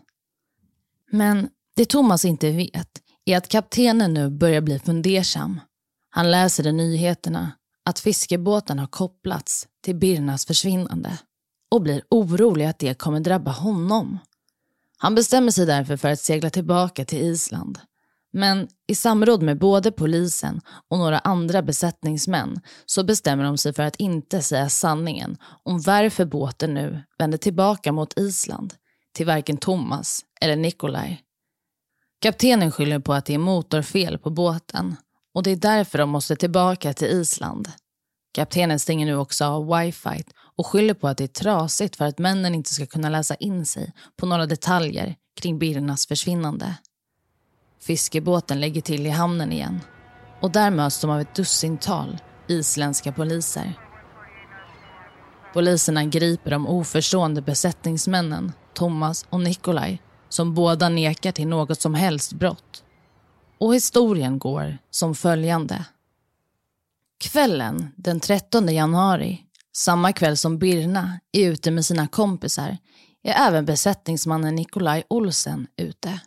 Men 1.11 1.49
det 1.75 1.85
Thomas 1.85 2.25
inte 2.25 2.51
vet 2.51 3.01
är 3.25 3.37
att 3.37 3.47
kaptenen 3.47 4.13
nu 4.13 4.29
börjar 4.29 4.61
bli 4.61 4.79
fundersam. 4.79 5.59
Han 6.09 6.31
läser 6.31 6.67
i 6.67 6.71
nyheterna 6.71 7.51
att 7.85 7.99
fiskebåten 7.99 8.79
har 8.79 8.87
kopplats 8.87 9.67
till 9.85 9.95
Birnas 9.95 10.45
försvinnande 10.45 11.17
och 11.71 11.81
blir 11.81 12.01
orolig 12.09 12.65
att 12.65 12.79
det 12.79 12.93
kommer 12.93 13.19
drabba 13.19 13.51
honom. 13.51 14.19
Han 14.97 15.15
bestämmer 15.15 15.51
sig 15.51 15.65
därför 15.65 15.97
för 15.97 16.09
att 16.09 16.19
segla 16.19 16.49
tillbaka 16.49 17.05
till 17.05 17.21
Island. 17.21 17.79
Men 18.33 18.67
i 18.87 18.95
samråd 18.95 19.41
med 19.41 19.59
både 19.59 19.91
polisen 19.91 20.61
och 20.89 20.97
några 20.97 21.19
andra 21.19 21.61
besättningsmän 21.61 22.61
så 22.85 23.03
bestämmer 23.03 23.43
de 23.43 23.57
sig 23.57 23.73
för 23.73 23.83
att 23.83 23.95
inte 23.95 24.41
säga 24.41 24.69
sanningen 24.69 25.37
om 25.63 25.81
varför 25.81 26.25
båten 26.25 26.73
nu 26.73 27.03
vänder 27.17 27.37
tillbaka 27.37 27.91
mot 27.91 28.19
Island 28.19 28.73
till 29.13 29.25
varken 29.25 29.57
Thomas 29.57 30.21
eller 30.41 30.55
Nikolaj. 30.55 31.21
Kaptenen 32.21 32.71
skyller 32.71 32.99
på 32.99 33.13
att 33.13 33.25
det 33.25 33.33
är 33.33 33.37
motorfel 33.37 34.17
på 34.17 34.29
båten 34.29 34.95
och 35.33 35.43
det 35.43 35.51
är 35.51 35.55
därför 35.55 35.97
de 35.97 36.09
måste 36.09 36.35
tillbaka 36.35 36.93
till 36.93 37.07
Island. 37.07 37.69
Kaptenen 38.35 38.79
stänger 38.79 39.05
nu 39.05 39.15
också 39.15 39.45
av 39.45 39.67
wifi 39.67 40.23
och 40.57 40.67
skyller 40.67 40.93
på 40.93 41.07
att 41.07 41.17
det 41.17 41.23
är 41.23 41.27
trasigt 41.27 41.95
för 41.95 42.05
att 42.05 42.19
männen 42.19 42.55
inte 42.55 42.73
ska 42.73 42.85
kunna 42.85 43.09
läsa 43.09 43.35
in 43.35 43.65
sig 43.65 43.93
på 44.17 44.25
några 44.25 44.45
detaljer 44.45 45.15
kring 45.41 45.59
Birnas 45.59 46.07
försvinnande. 46.07 46.75
Fiskebåten 47.81 48.59
lägger 48.59 48.81
till 48.81 49.05
i 49.05 49.09
hamnen 49.09 49.51
igen 49.51 49.81
och 50.41 50.51
där 50.51 50.71
möts 50.71 51.01
de 51.01 51.09
av 51.09 51.21
ett 51.21 51.35
dussintal 51.35 52.17
isländska 52.47 53.11
poliser. 53.11 53.73
Poliserna 55.53 56.05
griper 56.05 56.51
de 56.51 56.67
oförstående 56.67 57.41
besättningsmännen 57.41 58.51
Thomas 58.73 59.25
och 59.29 59.39
Nikolaj 59.39 60.01
som 60.29 60.53
båda 60.53 60.89
nekar 60.89 61.31
till 61.31 61.47
något 61.47 61.81
som 61.81 61.93
helst 61.93 62.33
brott. 62.33 62.83
Och 63.57 63.75
historien 63.75 64.39
går 64.39 64.77
som 64.91 65.15
följande. 65.15 65.85
Kvällen 67.19 67.87
den 67.95 68.19
13 68.19 68.73
januari, 68.73 69.41
samma 69.75 70.13
kväll 70.13 70.37
som 70.37 70.57
Birna 70.57 71.19
är 71.31 71.49
ute 71.49 71.71
med 71.71 71.85
sina 71.85 72.07
kompisar, 72.07 72.77
är 73.23 73.47
även 73.47 73.65
besättningsmannen 73.65 74.55
Nikolaj 74.55 75.03
Olsen 75.09 75.67
ute. 75.77 76.19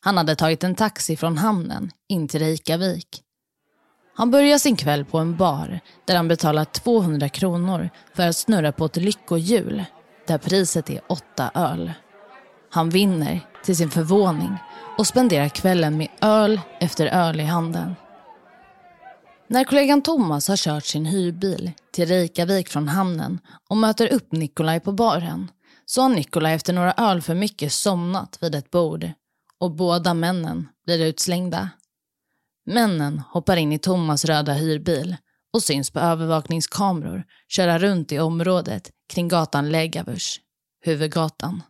Han 0.00 0.16
hade 0.16 0.36
tagit 0.36 0.64
en 0.64 0.74
taxi 0.74 1.16
från 1.16 1.38
hamnen 1.38 1.90
in 2.08 2.28
till 2.28 2.40
Reykjavik. 2.40 3.22
Han 4.14 4.30
börjar 4.30 4.58
sin 4.58 4.76
kväll 4.76 5.04
på 5.04 5.18
en 5.18 5.36
bar 5.36 5.80
där 6.04 6.16
han 6.16 6.28
betalar 6.28 6.64
200 6.64 7.28
kronor 7.28 7.90
för 8.14 8.28
att 8.28 8.36
snurra 8.36 8.72
på 8.72 8.84
ett 8.84 8.96
lyckohjul 8.96 9.84
där 10.26 10.38
priset 10.38 10.90
är 10.90 11.00
åtta 11.08 11.50
öl. 11.54 11.92
Han 12.70 12.90
vinner 12.90 13.40
till 13.64 13.76
sin 13.76 13.90
förvåning 13.90 14.56
och 14.98 15.06
spenderar 15.06 15.48
kvällen 15.48 15.96
med 15.96 16.08
öl 16.20 16.60
efter 16.80 17.06
öl 17.06 17.40
i 17.40 17.44
handen. 17.44 17.94
När 19.50 19.64
kollegan 19.64 20.02
Thomas 20.02 20.48
har 20.48 20.56
kört 20.56 20.84
sin 20.84 21.06
hyrbil 21.06 21.72
till 21.92 22.08
Reykjavik 22.08 22.68
från 22.68 22.88
hamnen 22.88 23.38
och 23.68 23.76
möter 23.76 24.12
upp 24.12 24.32
Nikolaj 24.32 24.80
på 24.80 24.92
baren 24.92 25.50
så 25.84 26.02
har 26.02 26.08
Nikolaj 26.08 26.54
efter 26.54 26.72
några 26.72 26.92
öl 26.92 27.22
för 27.22 27.34
mycket 27.34 27.72
somnat 27.72 28.38
vid 28.42 28.54
ett 28.54 28.70
bord 28.70 29.10
och 29.60 29.70
båda 29.70 30.14
männen 30.14 30.68
blir 30.86 31.04
utslängda. 31.06 31.70
Männen 32.66 33.18
hoppar 33.18 33.56
in 33.56 33.72
i 33.72 33.78
Thomas 33.78 34.24
röda 34.24 34.52
hyrbil 34.52 35.16
och 35.52 35.62
syns 35.62 35.90
på 35.90 36.00
övervakningskameror 36.00 37.24
köra 37.48 37.78
runt 37.78 38.12
i 38.12 38.18
området 38.18 38.90
kring 39.12 39.28
gatan 39.28 39.70
Legavus, 39.70 40.40
huvudgatan. 40.84 41.62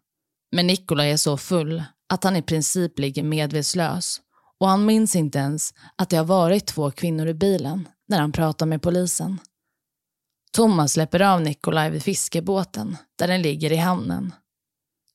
Men 0.53 0.67
Nikolaj 0.67 1.11
är 1.11 1.17
så 1.17 1.37
full 1.37 1.83
att 2.09 2.25
han 2.25 2.37
i 2.37 2.43
princip 2.43 2.99
ligger 2.99 3.23
medvetslös 3.23 4.21
och 4.61 4.69
han 4.69 4.87
minns 4.87 5.17
inte 5.17 5.39
ens 5.39 5.75
att 5.97 6.11
det 6.11 6.17
har 6.17 6.25
varit 6.25 6.67
två 6.67 6.91
kvinnor 6.91 7.27
i 7.29 7.35
bilen 7.35 7.89
när 8.09 8.21
han 8.21 8.33
pratar 8.33 8.67
med 8.67 8.83
polisen. 8.83 9.39
Thomas 10.53 10.93
släpper 10.93 11.23
av 11.23 11.41
Nikolaj 11.41 11.91
vid 11.91 12.03
fiskebåten 12.03 12.97
där 13.19 13.29
den 13.29 13.43
ligger 13.43 13.73
i 13.73 13.77
hamnen. 13.77 14.33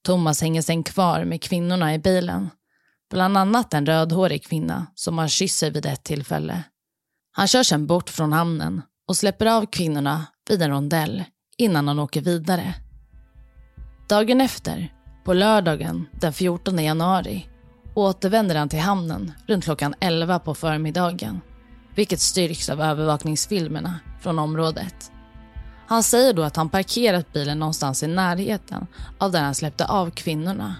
Thomas 0.03 0.41
hänger 0.41 0.61
sen 0.61 0.83
kvar 0.83 1.25
med 1.25 1.41
kvinnorna 1.41 1.93
i 1.93 1.99
bilen. 1.99 2.49
Bland 3.09 3.37
annat 3.37 3.73
en 3.73 3.85
rödhårig 3.85 4.43
kvinna 4.43 4.87
som 4.95 5.17
han 5.17 5.29
kysser 5.29 5.71
vid 5.71 5.85
ett 5.85 6.03
tillfälle. 6.03 6.63
Han 7.31 7.47
kör 7.47 7.63
sen 7.63 7.87
bort 7.87 8.09
från 8.09 8.33
hamnen 8.33 8.81
och 9.07 9.17
släpper 9.17 9.45
av 9.45 9.65
kvinnorna 9.65 10.25
vid 10.49 10.61
en 10.61 10.69
rondell 10.69 11.23
innan 11.57 11.87
han 11.87 11.99
åker 11.99 12.21
vidare. 12.21 12.75
Dagen 14.09 14.41
efter, 14.41 14.93
på 15.25 15.33
lördagen 15.33 16.05
den 16.21 16.33
14 16.33 16.83
januari, 16.83 17.47
återvänder 17.93 18.55
han 18.55 18.69
till 18.69 18.79
hamnen 18.79 19.31
runt 19.47 19.63
klockan 19.63 19.93
11 19.99 20.39
på 20.39 20.55
förmiddagen, 20.55 21.41
vilket 21.95 22.19
styrks 22.19 22.69
av 22.69 22.81
övervakningsfilmerna 22.81 23.99
från 24.21 24.39
området. 24.39 25.11
Han 25.87 26.03
säger 26.03 26.33
då 26.33 26.43
att 26.43 26.55
han 26.55 26.69
parkerat 26.69 27.33
bilen 27.33 27.59
någonstans 27.59 28.03
i 28.03 28.07
närheten 28.07 28.87
av 29.19 29.31
där 29.31 29.41
han 29.41 29.55
släppte 29.55 29.85
av 29.85 30.11
kvinnorna. 30.11 30.75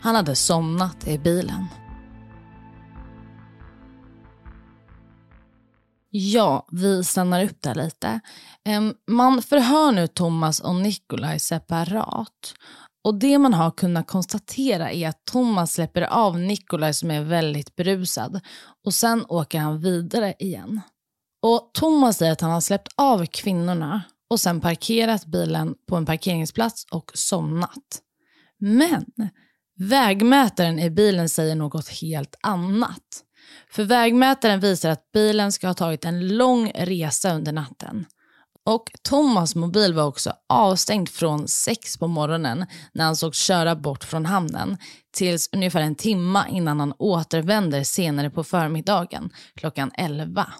Han 0.00 0.14
hade 0.14 0.34
somnat 0.34 1.08
i 1.08 1.18
bilen. 1.18 1.66
Ja, 6.10 6.66
vi 6.72 7.04
stannar 7.04 7.44
upp 7.44 7.62
där 7.62 7.74
lite. 7.74 8.20
Man 9.06 9.42
förhör 9.42 9.92
nu 9.92 10.06
Thomas 10.06 10.60
och 10.60 10.74
Nikolaj 10.74 11.40
separat. 11.40 12.54
Och 13.04 13.14
Det 13.14 13.38
man 13.38 13.54
har 13.54 13.70
kunnat 13.70 14.06
konstatera 14.06 14.92
är 14.92 15.08
att 15.08 15.24
Thomas 15.24 15.72
släpper 15.72 16.02
av 16.02 16.38
Nikolaj 16.38 16.94
som 16.94 17.10
är 17.10 17.22
väldigt 17.24 17.76
berusad 17.76 18.40
och 18.84 18.94
sen 18.94 19.24
åker 19.28 19.58
han 19.58 19.80
vidare 19.80 20.34
igen. 20.38 20.80
Och 21.42 21.70
Thomas 21.74 22.16
säger 22.16 22.32
att 22.32 22.40
han 22.40 22.50
har 22.50 22.60
släppt 22.60 22.88
av 22.96 23.26
kvinnorna 23.26 24.02
och 24.30 24.40
sen 24.40 24.60
parkerat 24.60 25.26
bilen 25.26 25.74
på 25.88 25.96
en 25.96 26.06
parkeringsplats 26.06 26.86
och 26.90 27.10
somnat. 27.14 28.00
Men 28.58 29.04
vägmätaren 29.78 30.78
i 30.78 30.90
bilen 30.90 31.28
säger 31.28 31.54
något 31.54 31.88
helt 31.88 32.36
annat. 32.42 33.24
För 33.70 33.84
vägmätaren 33.84 34.60
visar 34.60 34.90
att 34.90 35.12
bilen 35.12 35.52
ska 35.52 35.66
ha 35.66 35.74
tagit 35.74 36.04
en 36.04 36.28
lång 36.36 36.72
resa 36.74 37.34
under 37.34 37.52
natten. 37.52 38.06
Och 38.66 38.90
Thomas 39.02 39.54
mobil 39.54 39.94
var 39.94 40.04
också 40.04 40.32
avstängd 40.48 41.08
från 41.08 41.48
sex 41.48 41.96
på 41.96 42.08
morgonen 42.08 42.66
när 42.92 43.04
han 43.04 43.16
såg 43.16 43.34
köra 43.34 43.76
bort 43.76 44.04
från 44.04 44.26
hamnen 44.26 44.78
tills 45.12 45.48
ungefär 45.52 45.80
en 45.80 45.94
timme 45.94 46.44
innan 46.50 46.80
han 46.80 46.94
återvänder 46.98 47.84
senare 47.84 48.30
på 48.30 48.44
förmiddagen 48.44 49.30
klockan 49.54 49.90
11. 49.94 50.52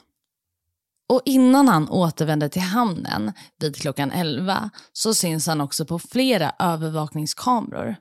Och 1.09 1.23
innan 1.25 1.69
han 1.69 1.89
återvänder 1.89 2.49
till 2.49 2.63
hamnen 2.63 3.33
vid 3.61 3.77
klockan 3.77 4.13
11 4.13 4.71
så 4.93 5.15
syns 5.15 5.47
han 5.47 5.61
också 5.61 5.85
på 5.85 5.99
flera 5.99 6.53
övervakningskameror. 6.59 7.97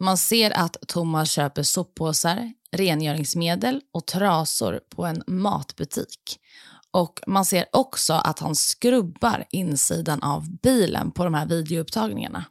Man 0.00 0.16
ser 0.18 0.50
att 0.50 0.76
Thomas 0.88 1.30
köper 1.30 1.62
soppåsar, 1.62 2.52
rengöringsmedel 2.72 3.80
och 3.92 4.06
trasor 4.06 4.80
på 4.96 5.06
en 5.06 5.22
matbutik. 5.26 6.38
Och 6.96 7.20
man 7.26 7.44
ser 7.44 7.66
också 7.72 8.12
att 8.12 8.38
han 8.38 8.54
skrubbar 8.54 9.44
insidan 9.50 10.22
av 10.22 10.50
bilen 10.62 11.10
på 11.10 11.24
de 11.24 11.34
här 11.34 11.46
videoupptagningarna. 11.46 12.44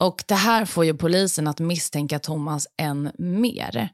Och 0.00 0.24
det 0.26 0.34
här 0.34 0.64
får 0.64 0.84
ju 0.84 0.94
polisen 0.94 1.46
att 1.46 1.58
misstänka 1.58 2.18
Thomas 2.18 2.66
än 2.78 3.12
mer. 3.18 3.88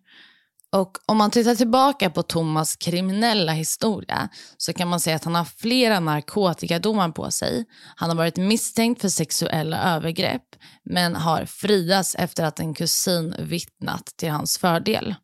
Och 0.72 0.98
om 1.06 1.16
man 1.16 1.30
tittar 1.30 1.54
tillbaka 1.54 2.10
på 2.10 2.22
Thomas 2.22 2.76
kriminella 2.76 3.52
historia 3.52 4.28
så 4.56 4.72
kan 4.72 4.88
man 4.88 5.00
säga 5.00 5.16
att 5.16 5.24
han 5.24 5.34
har 5.34 5.44
flera 5.44 6.00
narkotikadomar 6.00 7.08
på 7.08 7.30
sig. 7.30 7.64
Han 7.96 8.08
har 8.08 8.16
varit 8.16 8.36
misstänkt 8.36 9.00
för 9.00 9.08
sexuella 9.08 9.94
övergrepp 9.94 10.56
men 10.84 11.16
har 11.16 11.44
friats 11.44 12.14
efter 12.14 12.44
att 12.44 12.60
en 12.60 12.74
kusin 12.74 13.34
vittnat 13.38 14.06
till 14.16 14.30
hans 14.30 14.58
fördel. 14.58 15.14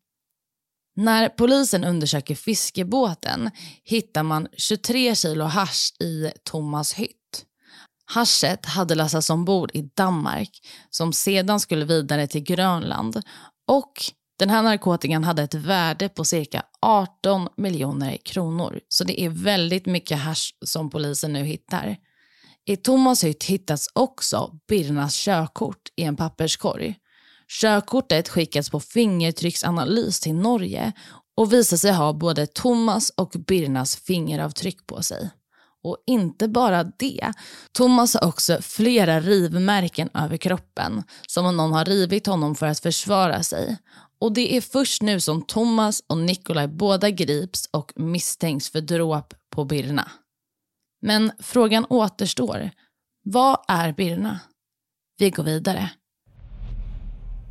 När 0.96 1.28
polisen 1.28 1.84
undersöker 1.84 2.34
fiskebåten 2.34 3.50
hittar 3.84 4.22
man 4.22 4.48
23 4.56 5.14
kilo 5.14 5.44
hash 5.44 6.02
i 6.02 6.30
Thomas 6.44 6.94
hytt. 6.94 7.44
Haschet 8.06 8.66
hade 8.66 8.94
lastats 8.94 9.30
ombord 9.30 9.70
i 9.74 9.82
Danmark 9.94 10.50
som 10.90 11.12
sedan 11.12 11.60
skulle 11.60 11.84
vidare 11.84 12.26
till 12.26 12.42
Grönland 12.42 13.22
och 13.68 13.92
den 14.38 14.50
här 14.50 14.62
narkotikan 14.62 15.24
hade 15.24 15.42
ett 15.42 15.54
värde 15.54 16.08
på 16.08 16.24
cirka 16.24 16.62
18 16.80 17.48
miljoner 17.56 18.16
kronor. 18.16 18.80
Så 18.88 19.04
det 19.04 19.20
är 19.20 19.28
väldigt 19.28 19.86
mycket 19.86 20.18
hash 20.18 20.50
som 20.64 20.90
polisen 20.90 21.32
nu 21.32 21.44
hittar. 21.44 21.96
I 22.66 22.76
Thomas 22.76 23.24
hytt 23.24 23.44
hittas 23.44 23.88
också 23.92 24.50
Birnas 24.68 25.16
körkort 25.16 25.82
i 25.96 26.02
en 26.02 26.16
papperskorg. 26.16 26.96
Körkortet 27.48 28.28
skickas 28.28 28.70
på 28.70 28.80
fingertrycksanalys 28.80 30.20
till 30.20 30.34
Norge 30.34 30.92
och 31.36 31.52
visar 31.52 31.76
sig 31.76 31.92
ha 31.92 32.12
både 32.12 32.46
Thomas 32.46 33.10
och 33.10 33.30
Birnas 33.46 33.96
fingeravtryck 33.96 34.86
på 34.86 35.02
sig. 35.02 35.30
Och 35.82 35.96
inte 36.06 36.48
bara 36.48 36.84
det. 36.84 37.32
Thomas 37.72 38.14
har 38.14 38.28
också 38.28 38.58
flera 38.62 39.20
rivmärken 39.20 40.08
över 40.14 40.36
kroppen 40.36 41.02
som 41.28 41.46
om 41.46 41.56
någon 41.56 41.72
har 41.72 41.84
rivit 41.84 42.26
honom 42.26 42.54
för 42.54 42.66
att 42.66 42.80
försvara 42.80 43.42
sig. 43.42 43.78
Och 44.18 44.32
det 44.32 44.56
är 44.56 44.60
först 44.60 45.02
nu 45.02 45.20
som 45.20 45.42
Thomas 45.42 46.02
och 46.06 46.18
Nikolaj 46.18 46.68
båda 46.68 47.10
grips 47.10 47.68
och 47.72 47.92
misstänks 47.96 48.70
för 48.70 48.80
dråp 48.80 49.34
på 49.50 49.64
Birna. 49.64 50.10
Men 51.02 51.32
frågan 51.38 51.86
återstår. 51.88 52.70
Vad 53.24 53.64
är 53.68 53.92
Birna? 53.92 54.40
Vi 55.18 55.30
går 55.30 55.42
vidare. 55.42 55.90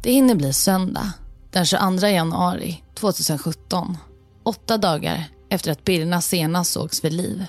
Det 0.04 0.12
hinner 0.12 0.36
bli 0.36 0.54
söndag 0.54 1.14
den 1.52 1.66
22 1.66 2.08
januari 2.08 2.84
2017. 2.94 3.98
Åtta 4.44 4.78
dagar 4.78 5.24
efter 5.50 5.72
att 5.72 5.86
Birna 5.86 6.22
senast 6.22 6.72
sågs 6.72 7.04
vid 7.04 7.14
liv. 7.14 7.46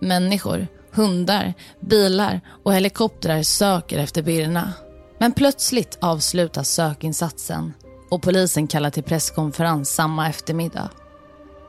Människor, 0.00 0.66
hundar, 0.92 1.54
bilar 1.80 2.40
och 2.64 2.74
helikoptrar 2.74 3.42
söker 3.42 3.98
efter 3.98 4.22
Birna. 4.22 4.72
Men 5.18 5.32
plötsligt 5.32 5.98
avslutas 6.00 6.70
sökinsatsen 6.70 7.72
och 8.10 8.22
polisen 8.22 8.66
kallar 8.66 8.90
till 8.90 9.02
presskonferens 9.02 9.90
samma 9.90 10.28
eftermiddag. 10.28 10.90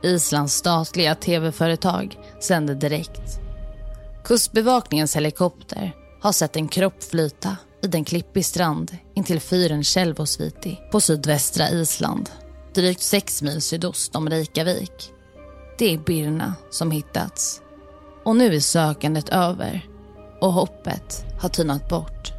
Islands 0.02 0.54
statliga 0.54 1.14
tv-företag 1.14 2.18
sänder 2.40 2.74
direkt. 2.74 3.40
Kustbevakningens 4.24 5.16
helikopter 5.16 5.92
har 6.20 6.32
sett 6.32 6.56
en 6.56 6.68
kropp 6.68 7.02
flyta 7.02 7.56
vid 7.82 7.94
en 7.94 8.04
klippig 8.04 8.46
strand 8.46 8.96
intill 9.14 9.40
fyren 9.40 9.84
Tjelvosviti 9.84 10.78
på 10.92 11.00
sydvästra 11.00 11.70
Island. 11.70 12.30
Drygt 12.74 13.00
sex 13.00 13.42
mil 13.42 13.62
sydost 13.62 14.16
om 14.16 14.28
Reykjavik. 14.30 15.12
Det 15.78 15.94
är 15.94 15.98
Birna 15.98 16.54
som 16.70 16.90
hittats. 16.90 17.62
Och 18.24 18.36
nu 18.36 18.54
är 18.54 18.60
sökandet 18.60 19.28
över 19.28 19.88
och 20.40 20.52
hoppet 20.52 21.24
har 21.40 21.48
tynat 21.48 21.88
bort. 21.88 22.32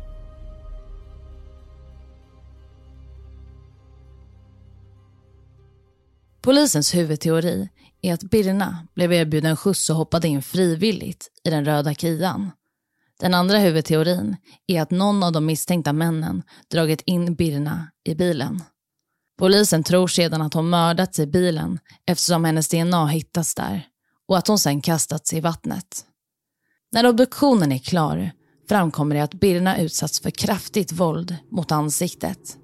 Polisens 6.42 6.96
huvudteori 6.96 7.70
är 8.02 8.14
att 8.14 8.24
Birna 8.24 8.88
blev 8.96 9.14
erbjuden 9.14 9.58
skjuts 9.58 9.90
och 9.90 9.96
hoppade 9.96 10.28
in 10.28 10.42
frivilligt 10.42 11.28
i 11.44 11.50
den 11.50 11.66
röda 11.66 11.94
Kian. 11.94 12.52
Den 13.22 13.34
andra 13.34 13.58
huvudteorin 13.58 14.36
är 14.68 14.82
att 14.82 14.92
någon 14.92 15.24
av 15.24 15.32
de 15.32 15.46
misstänkta 15.46 15.94
männen 15.94 16.44
dragit 16.72 17.02
in 17.06 17.36
Birna 17.36 17.92
i 18.04 18.16
bilen. 18.16 18.64
Polisen 19.40 19.84
tror 19.84 20.08
sedan 20.08 20.42
att 20.42 20.54
hon 20.54 20.70
mördats 20.70 21.20
i 21.20 21.28
bilen 21.28 21.80
eftersom 22.06 22.46
hennes 22.46 22.70
DNA 22.70 23.08
hittats 23.08 23.56
där 23.56 23.88
och 24.28 24.38
att 24.38 24.48
hon 24.48 24.60
sedan 24.60 24.82
kastats 24.82 25.34
i 25.34 25.40
vattnet. 25.40 26.06
När 26.92 27.06
obduktionen 27.06 27.72
är 27.72 27.78
klar 27.78 28.32
framkommer 28.70 29.16
det 29.16 29.24
att 29.24 29.34
Birna 29.34 29.78
utsatts 29.78 30.20
för 30.20 30.30
kraftigt 30.30 30.92
våld 30.92 31.36
mot 31.52 31.72
ansiktet. 31.72 32.58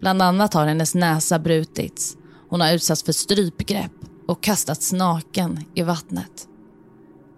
Bland 0.00 0.22
annat 0.22 0.54
har 0.54 0.66
hennes 0.66 0.94
näsa 0.94 1.38
brutits, 1.38 2.16
hon 2.48 2.60
har 2.60 2.72
utsatts 2.72 3.02
för 3.02 3.12
strypgrepp 3.12 3.92
och 4.28 4.42
kastats 4.42 4.92
naken 4.92 5.64
i 5.74 5.82
vattnet. 5.82 6.48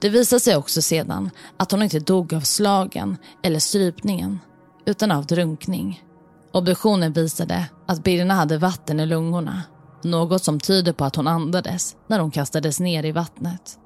Det 0.05 0.11
visade 0.11 0.41
sig 0.41 0.57
också 0.57 0.83
sedan 0.83 1.31
att 1.57 1.71
hon 1.71 1.83
inte 1.83 1.99
dog 1.99 2.35
av 2.35 2.41
slagen 2.41 3.17
eller 3.43 3.59
strypningen 3.59 4.41
utan 4.87 5.13
av 5.13 5.27
drunkning. 5.27 6.05
Obduktionen 6.53 7.13
visade 7.13 7.67
att 7.87 8.05
Birna 8.05 8.35
hade 8.35 8.59
vatten 8.59 9.01
i 9.01 9.07
lungorna. 9.07 9.63
Något 10.03 10.45
som 10.45 10.61
tyder 10.61 10.93
på 10.93 11.05
att 11.05 11.17
hon 11.17 11.27
andades 11.27 11.97
när 12.07 12.19
hon 12.19 12.31
kastades 12.31 12.81
ner 12.81 13.05
i 13.05 13.13
vattnet. 13.13 13.79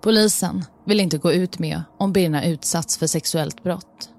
Polisen 0.00 0.64
vill 0.86 1.00
inte 1.00 1.18
gå 1.18 1.32
ut 1.32 1.58
med 1.58 1.82
om 1.98 2.12
Birna 2.12 2.44
utsatts 2.44 2.98
för 2.98 3.06
sexuellt 3.06 3.62
brott. 3.62 4.10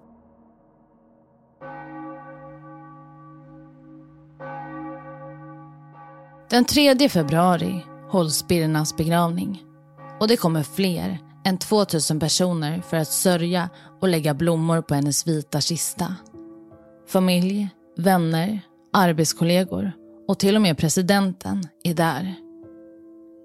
Den 6.50 6.66
3 6.66 7.10
februari 7.10 7.86
hålls 8.10 8.48
Birnas 8.48 8.98
begravning 8.98 9.64
och 10.22 10.28
det 10.28 10.38
kommer 10.38 10.64
fler 10.64 11.20
än 11.46 11.58
2000 11.58 12.20
personer 12.20 12.82
för 12.82 12.98
att 12.98 13.08
sörja 13.08 13.70
och 14.02 14.08
lägga 14.08 14.34
blommor 14.34 14.82
på 14.82 14.96
hennes 14.96 15.28
vita 15.28 15.62
kista. 15.62 16.16
Familj, 17.08 17.70
vänner, 17.98 18.60
arbetskollegor 18.94 19.92
och 20.28 20.40
till 20.40 20.56
och 20.56 20.62
med 20.62 20.78
presidenten 20.78 21.64
är 21.84 21.94
där. 21.94 22.36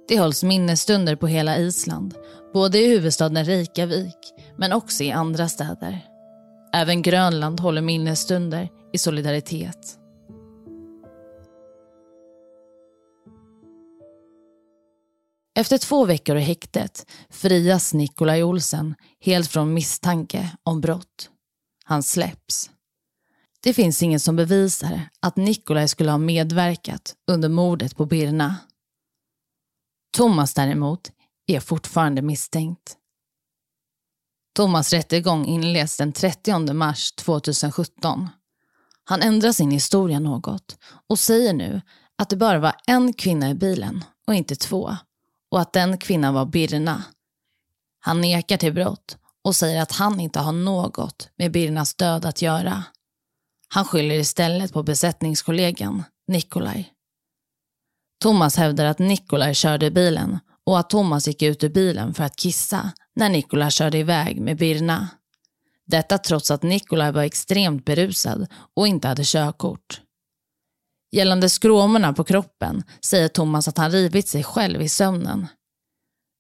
Det 0.09 0.19
hålls 0.19 0.43
minnesstunder 0.43 1.17
på 1.17 1.27
hela 1.27 1.59
Island, 1.59 2.15
både 2.53 2.79
i 2.79 2.89
huvudstaden 2.89 3.45
Reykjavik 3.45 4.35
men 4.57 4.73
också 4.73 5.05
i 5.05 5.13
andra 5.13 5.49
städer. 5.49 6.05
Även 6.75 7.03
Grönland 7.03 7.61
håller 7.61 7.83
minnesstunder 7.83 8.69
i 8.93 8.99
solidaritet. 8.99 9.99
Efter 15.59 15.79
två 15.79 16.05
veckor 16.05 16.37
i 16.37 16.41
häktet 16.41 17.11
frias 17.31 17.95
Nikolaj 17.95 18.45
Olsen 18.45 18.95
helt 19.21 19.51
från 19.51 19.75
misstanke 19.75 20.57
om 20.63 20.81
brott. 20.81 21.31
Han 21.85 22.03
släpps. 22.03 22.71
Det 23.61 23.75
finns 23.75 24.03
ingen 24.03 24.21
som 24.21 24.37
bevisar 24.37 25.01
att 25.21 25.37
Nikolaj 25.37 25.89
skulle 25.89 26.11
ha 26.11 26.19
medverkat 26.19 27.15
under 27.27 27.49
mordet 27.49 27.97
på 27.97 28.07
Birna. 28.07 28.57
Thomas 30.17 30.55
däremot 30.55 31.11
är 31.47 31.61
fortfarande 31.61 32.23
misstänkt. 32.23 32.97
Thomas 34.57 34.93
rättegång 34.93 35.47
inleds 35.47 35.97
den 35.97 36.13
30 36.13 36.73
mars 36.73 37.13
2017. 37.13 38.29
Han 39.05 39.23
ändrar 39.23 39.53
sin 39.53 39.71
historia 39.71 40.21
något 40.21 40.79
och 41.09 41.19
säger 41.19 41.53
nu 41.53 41.81
att 42.19 42.31
det 42.31 42.37
bara 42.37 42.59
var 42.59 42.75
en 42.87 43.13
kvinna 43.13 43.51
i 43.51 43.55
bilen 43.55 44.05
och 44.27 44.35
inte 44.35 44.57
två 44.57 44.97
och 45.51 45.61
att 45.61 45.73
den 45.73 45.99
kvinnan 45.99 46.35
var 46.35 46.47
Birna. 46.47 47.03
Han 48.01 48.21
nekar 48.21 48.57
till 48.57 48.73
brott 48.73 49.19
och 49.45 49.57
säger 49.57 49.83
att 49.83 49.93
han 49.93 50.21
inte 50.21 50.39
har 50.39 50.53
något 50.53 51.29
med 51.37 51.53
Birnas 51.53 51.95
död 51.95 52.25
att 52.25 52.43
göra. 52.43 52.85
Han 53.69 53.85
skyller 53.85 54.15
istället 54.15 54.73
på 54.73 54.83
besättningskollegan 54.83 56.05
Nikolaj. 56.29 56.93
Thomas 58.23 58.57
hävdar 58.57 58.85
att 58.85 58.99
Nikolaj 58.99 59.55
körde 59.55 59.91
bilen 59.91 60.39
och 60.65 60.79
att 60.79 60.91
Thomas 60.91 61.27
gick 61.27 61.43
ut 61.43 61.65
ur 61.65 61.69
bilen 61.69 62.15
för 62.15 62.25
att 62.25 62.37
kissa 62.37 62.91
när 63.15 63.29
Nikolaj 63.29 63.71
körde 63.71 63.99
iväg 63.99 64.41
med 64.41 64.57
Birna. 64.57 65.09
Detta 65.87 66.19
trots 66.19 66.51
att 66.51 66.63
Nikolaj 66.63 67.13
var 67.13 67.23
extremt 67.23 67.85
berusad 67.85 68.47
och 68.75 68.87
inte 68.89 69.09
hade 69.09 69.25
körkort. 69.25 70.01
Gällande 71.11 71.49
skråmorna 71.49 72.13
på 72.13 72.25
kroppen 72.25 72.83
säger 73.01 73.29
Thomas 73.29 73.69
att 73.69 73.79
han 73.79 73.91
rivit 73.91 74.29
sig 74.29 74.45
själv 74.45 74.83
i 74.83 74.89
sömnen. 74.89 75.47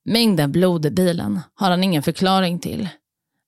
Mängden 0.04 0.52
blod 0.52 0.86
i 0.86 0.90
bilen 0.90 1.40
har 1.54 1.70
han 1.70 1.84
ingen 1.84 2.02
förklaring 2.02 2.58
till. 2.58 2.88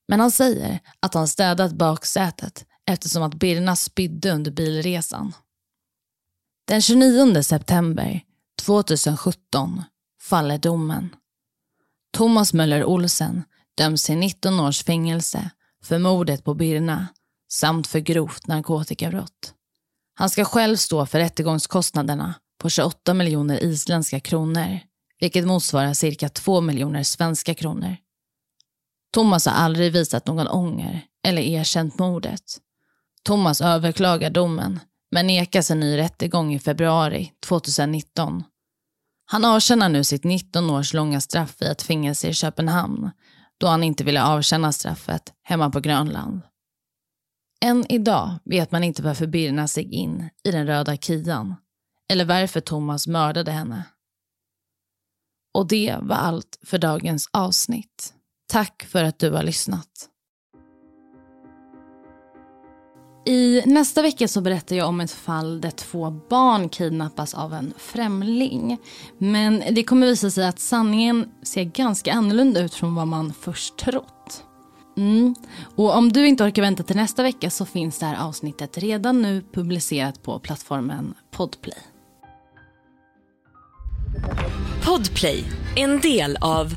Men 0.09 0.21
han 0.21 0.31
säger 0.31 0.81
att 1.01 1.15
han 1.15 1.29
städat 1.29 1.73
baksätet 1.73 2.65
eftersom 2.87 3.23
att 3.23 3.35
Birna 3.35 3.77
spydde 3.77 4.31
under 4.31 4.51
bilresan. 4.51 5.33
Den 6.67 6.83
29 6.83 7.43
september 7.43 8.21
2017 8.63 9.83
faller 10.21 10.59
domen. 10.59 11.17
Thomas 12.13 12.53
Möller 12.53 12.85
Olsen 12.85 13.45
döms 13.77 14.05
till 14.05 14.17
19 14.17 14.61
års 14.61 14.85
fängelse 14.85 15.51
för 15.83 15.99
mordet 15.99 16.45
på 16.45 16.55
Birna 16.55 17.07
samt 17.49 17.87
för 17.87 17.99
grovt 17.99 18.47
narkotikabrott. 18.47 19.55
Han 20.19 20.31
ska 20.31 20.45
själv 20.45 20.77
stå 20.77 21.07
för 21.07 21.19
rättegångskostnaderna 21.19 22.35
på 22.61 22.69
28 22.69 23.15
miljoner 23.15 23.65
isländska 23.65 24.21
kronor, 24.21 24.81
vilket 25.21 25.47
motsvarar 25.47 25.95
cirka 25.95 26.29
2 26.29 26.61
miljoner 26.61 27.03
svenska 27.03 27.55
kronor. 27.55 27.97
Thomas 29.15 29.47
har 29.47 29.53
aldrig 29.53 29.93
visat 29.93 30.27
någon 30.27 30.49
ånger 30.49 31.07
eller 31.25 31.43
erkänt 31.43 31.99
mordet. 31.99 32.43
Thomas 33.23 33.61
överklagar 33.61 34.31
domen, 34.31 34.81
men 35.11 35.27
nekas 35.27 35.71
en 35.71 35.81
ny 35.81 35.97
rättegång 35.97 36.55
i 36.55 36.59
februari 36.59 37.33
2019. 37.47 38.45
Han 39.25 39.45
avtjänar 39.45 39.89
nu 39.89 40.05
sitt 40.05 40.25
19 40.25 40.71
års 40.71 40.95
långa 40.95 41.21
straff 41.21 41.63
i 41.63 41.65
ett 41.65 41.83
fängelse 41.83 42.29
i 42.29 42.35
Köpenhamn, 42.35 43.11
då 43.59 43.67
han 43.67 43.85
inte 43.85 44.05
ville 44.05 44.25
avtjäna 44.25 44.73
straffet 44.73 45.33
hemma 45.43 45.71
på 45.71 45.81
Grönland. 45.81 46.41
Än 47.65 47.93
idag 47.93 48.39
vet 48.45 48.73
man 48.73 48.85
inte 48.85 49.03
varför 49.03 49.27
Birna 49.27 49.69
sig 49.69 49.95
in 49.95 50.29
i 50.45 50.51
den 50.51 50.67
röda 50.67 50.97
Kian 50.97 51.55
eller 52.13 52.25
varför 52.25 52.61
Thomas 52.61 53.07
mördade 53.07 53.51
henne. 53.51 53.85
Och 55.55 55.69
det 55.69 55.97
var 56.01 56.17
allt 56.17 56.59
för 56.63 56.79
dagens 56.79 57.29
avsnitt. 57.33 58.15
Tack 58.49 58.83
för 58.83 59.05
att 59.05 59.19
du 59.19 59.31
har 59.31 59.43
lyssnat. 59.43 60.09
I 63.27 63.63
nästa 63.67 64.03
vecka 64.03 64.29
så 64.29 64.41
berättar 64.41 64.77
jag 64.77 64.89
om 64.89 65.01
ett 65.01 65.11
fall 65.11 65.61
där 65.61 65.71
två 65.71 66.11
barn 66.11 66.69
kidnappas 66.69 67.35
av 67.35 67.55
en 67.55 67.75
främling. 67.79 68.79
Men 69.19 69.63
det 69.71 69.85
kommer 69.85 70.07
visa 70.07 70.31
sig 70.31 70.47
att 70.47 70.59
sanningen 70.59 71.29
ser 71.43 71.65
ganska 71.65 72.13
annorlunda 72.13 72.61
ut 72.61 72.75
från 72.75 72.95
vad 72.95 73.09
man 73.09 73.33
först 73.33 73.77
trott. 73.77 74.45
Mm. 74.99 75.35
Och 75.77 75.97
om 75.97 76.13
du 76.13 76.27
inte 76.27 76.45
orkar 76.45 76.63
vänta 76.63 76.83
till 76.83 76.97
nästa 76.97 77.23
vecka 77.23 77.51
så 77.51 77.67
finns 77.67 77.99
det 77.99 78.07
här 78.07 78.27
avsnittet 78.27 78.79
redan 78.79 79.23
nu 79.23 79.43
publicerat 79.53 80.23
på 80.23 80.39
plattformen 80.39 81.15
Podplay. 81.31 81.79
Podplay, 84.85 85.45
en 85.77 86.01
del 86.01 86.37
av 86.41 86.75